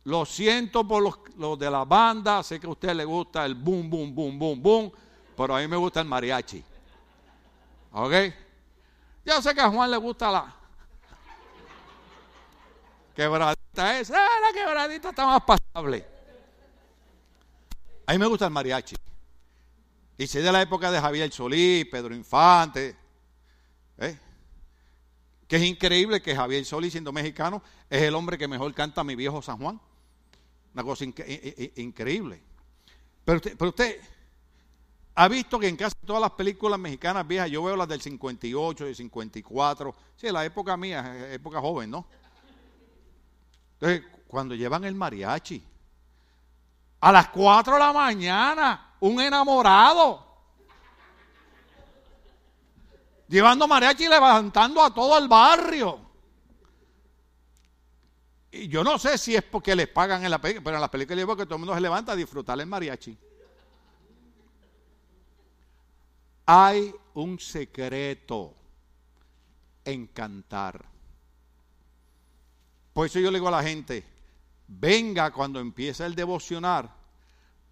[0.05, 3.55] Lo siento por los, los, de la banda, sé que a usted le gusta el
[3.55, 4.93] boom, boom, boom, boom, boom,
[5.37, 6.62] pero a mí me gusta el mariachi.
[7.93, 8.12] ¿Ok?
[9.25, 10.57] Yo sé que a Juan le gusta la
[13.14, 14.14] quebradita esa.
[14.16, 16.07] Ah, la quebradita está más pasable.
[18.07, 18.97] A mí me gusta el mariachi.
[20.23, 22.95] Y si de la época de Javier Solís, Pedro Infante.
[23.99, 24.16] ¿eh?
[25.49, 27.61] Que es increíble que Javier Solís, siendo mexicano,
[27.91, 29.81] es el hombre que mejor canta mi viejo San Juan.
[30.75, 31.18] Una cosa inc
[31.75, 32.41] increíble.
[33.25, 34.01] Pero usted, pero usted
[35.16, 38.85] ha visto que en casi todas las películas mexicanas viejas, yo veo las del 58,
[38.85, 42.07] del 54, sí, la época mía, época joven, ¿no?
[43.73, 45.64] Entonces, cuando llevan el mariachi,
[47.01, 50.24] a las 4 de la mañana, un enamorado.
[53.26, 55.98] Llevando mariachi y levantando a todo el barrio.
[58.53, 60.90] Y yo no sé si es porque les pagan en la película, pero en la
[60.90, 63.18] película yo veo que todo el mundo se levanta a disfrutar el mariachi.
[66.46, 68.55] Hay un secreto
[69.84, 70.84] en cantar.
[72.92, 74.05] Por eso yo le digo a la gente,
[74.68, 77.01] venga cuando empiece el devocionar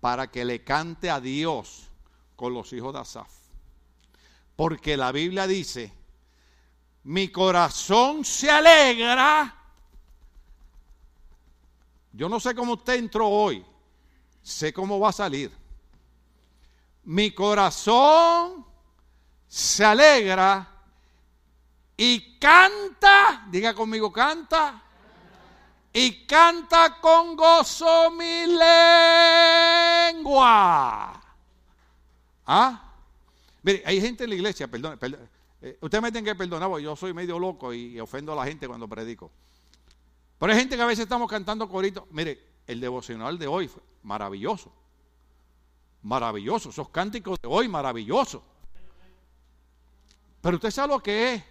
[0.00, 1.88] para que le cante a Dios
[2.36, 3.30] con los hijos de Asaf.
[4.56, 5.92] Porque la Biblia dice,
[7.04, 9.56] mi corazón se alegra.
[12.12, 13.64] Yo no sé cómo usted entró hoy,
[14.42, 15.50] sé cómo va a salir.
[17.04, 18.66] Mi corazón
[19.46, 20.68] se alegra
[21.96, 24.82] y canta, diga conmigo, canta,
[25.92, 28.46] y canta con gozo mi
[30.16, 31.20] lengua.
[32.46, 32.92] ¿Ah?
[33.62, 35.28] Mire, hay gente en la iglesia, perdón, perdón
[35.62, 38.44] eh, ustedes me tienen que perdonar porque yo soy medio loco y, ofendo a la
[38.46, 39.30] gente cuando predico.
[40.38, 42.04] Pero hay gente que a veces estamos cantando coritos.
[42.10, 44.72] Mire, el devocional de hoy fue maravilloso.
[46.02, 46.70] Maravilloso.
[46.70, 48.42] Esos cánticos de hoy, maravillosos.
[50.40, 51.44] Pero usted sabe lo que es.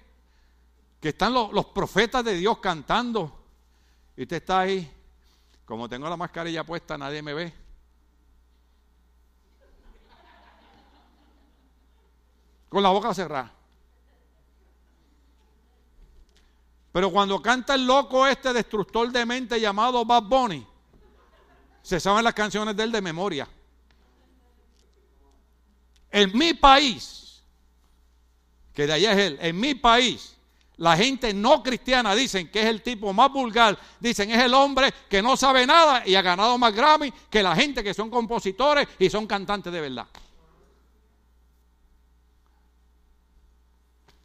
[0.99, 3.38] Que están los profetas de Dios cantando.
[4.19, 4.91] Y usted está ahí.
[5.63, 7.53] Como tengo la mascarilla puesta, nadie me ve.
[12.67, 13.49] Con la boca cerrada.
[16.91, 20.67] Pero cuando canta el loco este destructor de mente llamado Bad Bunny,
[21.81, 23.47] se saben las canciones de él de memoria.
[26.11, 27.41] En mi país,
[28.73, 30.35] que de allá es él, en mi país,
[30.79, 34.93] la gente no cristiana dicen que es el tipo más vulgar, dicen es el hombre
[35.09, 38.87] que no sabe nada y ha ganado más Grammy que la gente que son compositores
[38.97, 40.07] y son cantantes de verdad.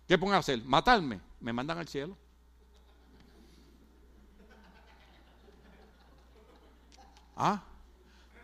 [0.07, 0.62] ¿Qué pongo a hacer?
[0.62, 1.20] ¿Matarme?
[1.40, 2.16] ¿Me mandan al cielo?
[7.36, 7.61] ¿Ah?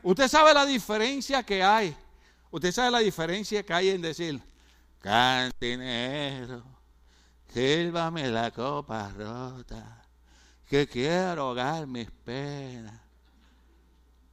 [0.03, 1.97] Usted sabe la diferencia que hay.
[2.51, 4.43] Usted sabe la diferencia que hay en decir,
[5.01, 6.65] cantinero,
[7.53, 10.03] sírvame la copa rota,
[10.69, 13.01] que quiero ahogar mis penas.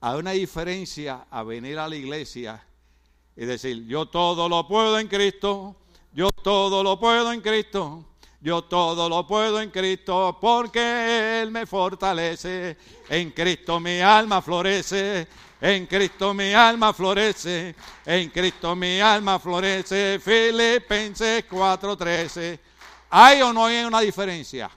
[0.01, 2.63] Hay una diferencia a venir a la iglesia
[3.36, 5.76] y decir, yo todo lo puedo en Cristo,
[6.13, 8.05] yo todo lo puedo en Cristo.
[8.39, 12.78] Yo todo lo puedo en Cristo porque Él me fortalece.
[13.09, 15.28] En Cristo mi alma florece.
[15.59, 17.76] En Cristo mi alma florece.
[18.05, 20.20] En Cristo mi alma florece.
[20.24, 22.59] Filipenses 4:13.
[23.10, 24.70] ¿Hay o no hay una diferencia?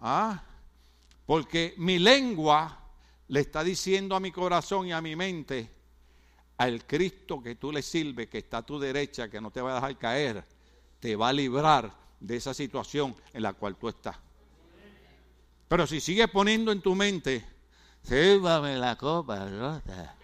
[0.00, 0.42] ¿Ah?
[1.26, 2.78] Porque mi lengua
[3.28, 5.70] le está diciendo a mi corazón y a mi mente,
[6.58, 9.72] al Cristo que tú le sirves, que está a tu derecha, que no te va
[9.72, 10.44] a dejar caer,
[11.00, 14.16] te va a librar de esa situación en la cual tú estás.
[15.68, 17.44] Pero si sigues poniendo en tu mente,
[18.02, 20.14] sírvame la copa rota.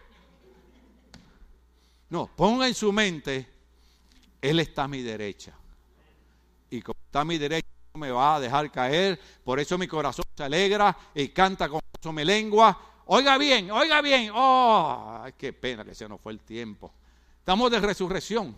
[2.11, 3.49] No, ponga en su mente,
[4.43, 5.55] Él está a mi derecha.
[7.11, 9.19] Está a mi derecha, no me va a dejar caer.
[9.43, 12.79] Por eso mi corazón se alegra y canta con su mi lengua.
[13.07, 14.31] Oiga bien, oiga bien.
[14.33, 16.93] Oh, qué pena que se nos fue el tiempo.
[17.41, 18.57] Estamos de resurrección.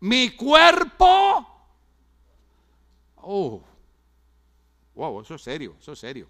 [0.00, 1.54] Mi cuerpo
[3.26, 3.62] Oh,
[4.94, 6.28] wow, eso es serio, eso es serio.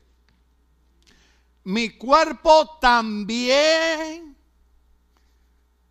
[1.65, 4.37] Mi cuerpo también.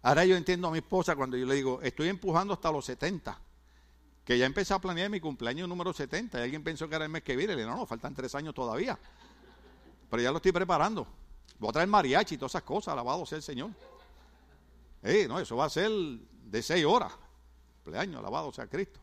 [0.02, 3.40] Ahora yo entiendo a mi esposa cuando yo le digo, estoy empujando hasta los 70.
[4.26, 6.40] Que ya empecé a planear mi cumpleaños número 70.
[6.40, 7.56] Y alguien pensó que era el mes que viene.
[7.56, 8.98] Le dije, no, no, faltan tres años todavía.
[10.10, 11.08] Pero ya lo estoy preparando.
[11.60, 12.94] Voy a traer mariachi y todas esas cosas.
[12.94, 13.72] Alabado sea el Señor.
[15.02, 17.12] Eh, no, eso va a ser de seis horas.
[17.84, 19.00] Cumpleaños, alabado sea Cristo.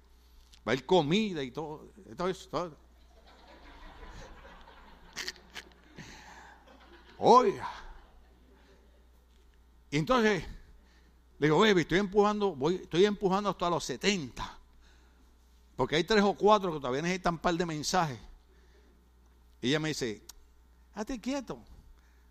[0.67, 1.91] Va a haber comida y todo.
[2.17, 2.73] todo eso,
[7.19, 7.69] Oiga.
[9.91, 10.43] Y entonces
[11.39, 14.59] le digo, baby, estoy empujando, voy, estoy empujando hasta los 70.
[15.81, 18.19] Porque hay tres o cuatro que todavía necesitan un par de mensajes.
[19.63, 20.21] Y ella me dice,
[20.95, 21.59] hazte quieto.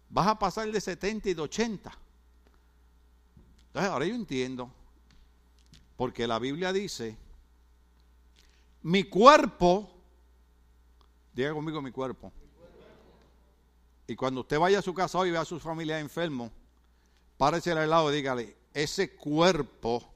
[0.08, 1.91] Vas a pasar de 70 y de 80.
[3.66, 4.72] Entonces ahora yo entiendo.
[5.97, 7.18] Porque la Biblia dice
[8.84, 9.89] mi cuerpo,
[11.34, 12.32] diga conmigo mi cuerpo.
[14.06, 16.52] Y cuando usted vaya a su casa hoy y vea a su familia enfermo,
[17.36, 20.08] párese al lado y dígale, ese cuerpo,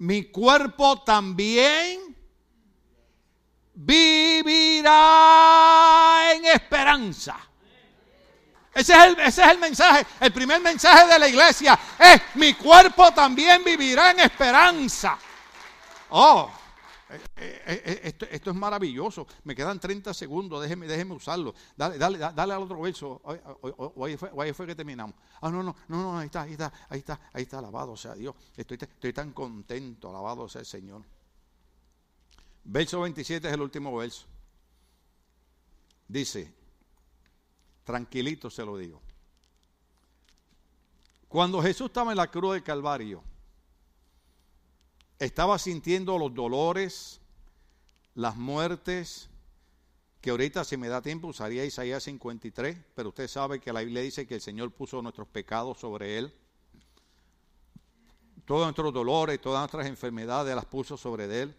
[0.00, 2.16] mi cuerpo también
[3.74, 4.92] vivirá
[6.32, 7.36] en esperanza.
[8.72, 12.54] Ese es, el, ese es el mensaje, el primer mensaje de la iglesia es, mi
[12.54, 15.18] cuerpo también vivirá en esperanza.
[16.10, 16.50] Oh,
[17.36, 19.26] esto, esto, es maravilloso.
[19.44, 21.54] Me quedan 30 segundos, déjeme, déjeme usarlo.
[21.76, 23.20] Dale, dale, dale al otro verso.
[23.24, 25.14] O, ahí, fue, que terminamos.
[25.40, 28.14] Ah, no, no, no, no, ahí está, ahí está, ahí está, ahí está, alabado sea
[28.14, 28.34] Dios.
[28.56, 31.02] Estoy, estoy tan contento, alabado sea el Señor.
[32.64, 34.26] Verso 27 es el último verso.
[36.06, 36.52] Dice,
[37.84, 39.00] tranquilito se lo digo.
[41.28, 43.22] Cuando Jesús estaba en la cruz del Calvario,
[45.20, 47.20] estaba sintiendo los dolores,
[48.14, 49.28] las muertes,
[50.20, 54.02] que ahorita si me da tiempo usaría Isaías 53, pero usted sabe que la Biblia
[54.02, 56.34] dice que el Señor puso nuestros pecados sobre él.
[58.46, 61.54] Todos nuestros dolores, todas nuestras enfermedades las puso sobre él.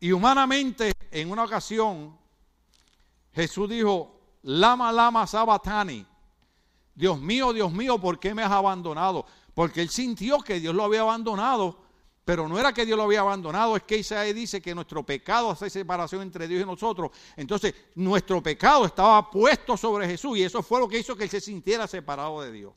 [0.00, 2.18] Y humanamente, en una ocasión,
[3.32, 6.06] Jesús dijo, Lama, lama, sabatani.
[6.94, 9.24] Dios mío, Dios mío, ¿por qué me has abandonado?
[9.54, 11.82] Porque él sintió que Dios lo había abandonado,
[12.24, 15.50] pero no era que Dios lo había abandonado, es que Isaías dice que nuestro pecado
[15.50, 17.10] hace separación entre Dios y nosotros.
[17.36, 21.30] Entonces, nuestro pecado estaba puesto sobre Jesús y eso fue lo que hizo que él
[21.30, 22.72] se sintiera separado de Dios.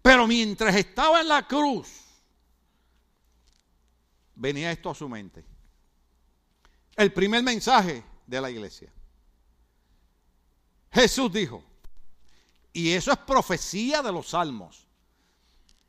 [0.00, 1.88] Pero mientras estaba en la cruz,
[4.36, 5.44] venía esto a su mente.
[6.96, 8.90] El primer mensaje de la iglesia.
[10.92, 11.62] Jesús dijo,
[12.72, 14.85] y eso es profecía de los salmos,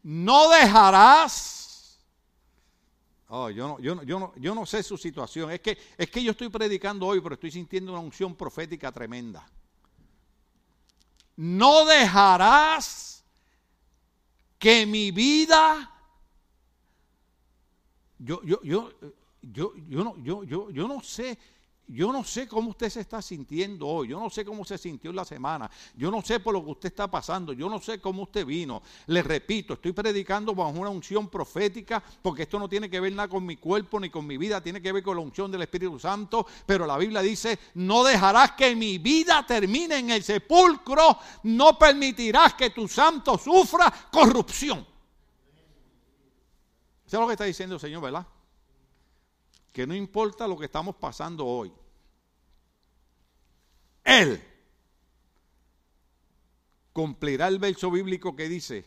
[0.08, 2.00] no dejarás...
[3.28, 5.52] Oh, yo, no, yo, no, yo, no, yo no sé su situación.
[5.52, 9.46] Es que, es que yo estoy predicando hoy, pero estoy sintiendo una unción profética tremenda.
[11.36, 13.22] No dejarás
[14.58, 15.92] que mi vida...
[18.18, 18.90] Yo, yo, yo,
[19.42, 21.38] yo, yo, no, yo, yo, yo no sé
[21.88, 25.10] yo no sé cómo usted se está sintiendo hoy, yo no sé cómo se sintió
[25.10, 28.02] en la semana, yo no sé por lo que usted está pasando, yo no sé
[28.02, 28.82] cómo usted vino.
[29.08, 33.30] Le repito, estoy predicando bajo una unción profética, porque esto no tiene que ver nada
[33.30, 35.98] con mi cuerpo ni con mi vida, tiene que ver con la unción del Espíritu
[35.98, 41.80] Santo, pero la Biblia dice, no dejarás que mi vida termine en el sepulcro, no
[41.80, 44.86] permitirás que tu santo sufra corrupción.
[47.06, 48.28] Eso es lo que está diciendo el Señor, ¿verdad?
[49.78, 51.72] Que no importa lo que estamos pasando hoy,
[54.04, 54.44] Él
[56.92, 58.86] cumplirá el verso bíblico que dice,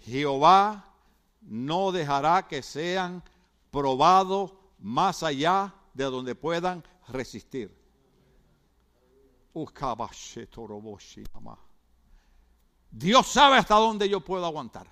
[0.00, 0.96] Jehová
[1.42, 3.22] no dejará que sean
[3.70, 7.72] probados más allá de donde puedan resistir.
[12.90, 14.88] Dios sabe hasta dónde yo puedo aguantar.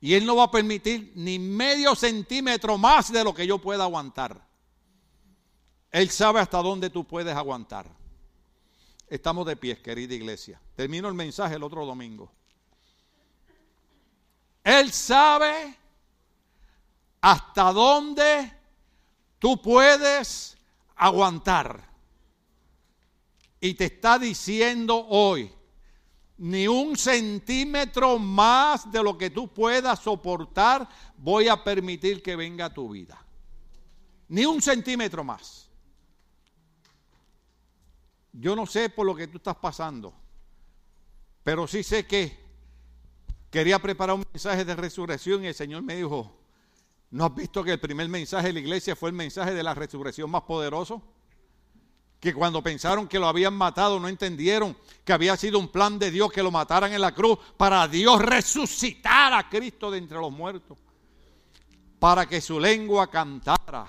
[0.00, 3.84] Y Él no va a permitir ni medio centímetro más de lo que yo pueda
[3.84, 4.48] aguantar.
[5.90, 7.86] Él sabe hasta dónde tú puedes aguantar.
[9.08, 10.60] Estamos de pie, querida iglesia.
[10.76, 12.32] Termino el mensaje el otro domingo.
[14.62, 15.76] Él sabe
[17.20, 18.52] hasta dónde
[19.38, 20.56] tú puedes
[20.94, 21.90] aguantar.
[23.60, 25.52] Y te está diciendo hoy,
[26.40, 30.88] ni un centímetro más de lo que tú puedas soportar,
[31.18, 33.22] voy a permitir que venga a tu vida.
[34.28, 35.68] Ni un centímetro más.
[38.32, 40.14] Yo no sé por lo que tú estás pasando,
[41.44, 42.38] pero sí sé que
[43.50, 46.34] quería preparar un mensaje de resurrección y el Señor me dijo,
[47.10, 49.74] ¿no has visto que el primer mensaje de la iglesia fue el mensaje de la
[49.74, 51.02] resurrección más poderoso?
[52.20, 56.10] Que cuando pensaron que lo habían matado no entendieron que había sido un plan de
[56.10, 60.30] Dios que lo mataran en la cruz para Dios resucitar a Cristo de entre los
[60.30, 60.78] muertos,
[61.98, 63.86] para que su lengua cantara,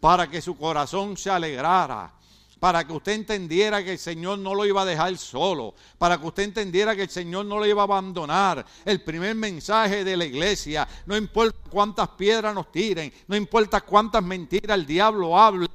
[0.00, 2.12] para que su corazón se alegrara,
[2.58, 6.26] para que usted entendiera que el Señor no lo iba a dejar solo, para que
[6.26, 8.66] usted entendiera que el Señor no lo iba a abandonar.
[8.84, 14.22] El primer mensaje de la iglesia, no importa cuántas piedras nos tiren, no importa cuántas
[14.22, 15.68] mentiras el diablo hable,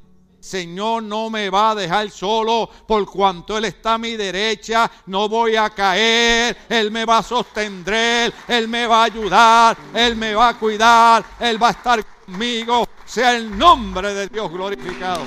[0.45, 5.27] Señor no me va a dejar solo por cuanto Él está a mi derecha, no
[5.27, 10.35] voy a caer, Él me va a sostener, Él me va a ayudar, Él me
[10.35, 15.23] va a cuidar, Él va a estar conmigo, sea el nombre de Dios glorificado.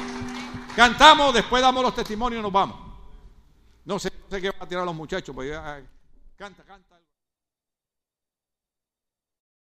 [0.77, 2.79] Cantamos, después damos los testimonios y nos vamos.
[3.87, 5.51] No sé, sé qué van a tirar los muchachos, pues
[6.37, 6.97] canta, canta.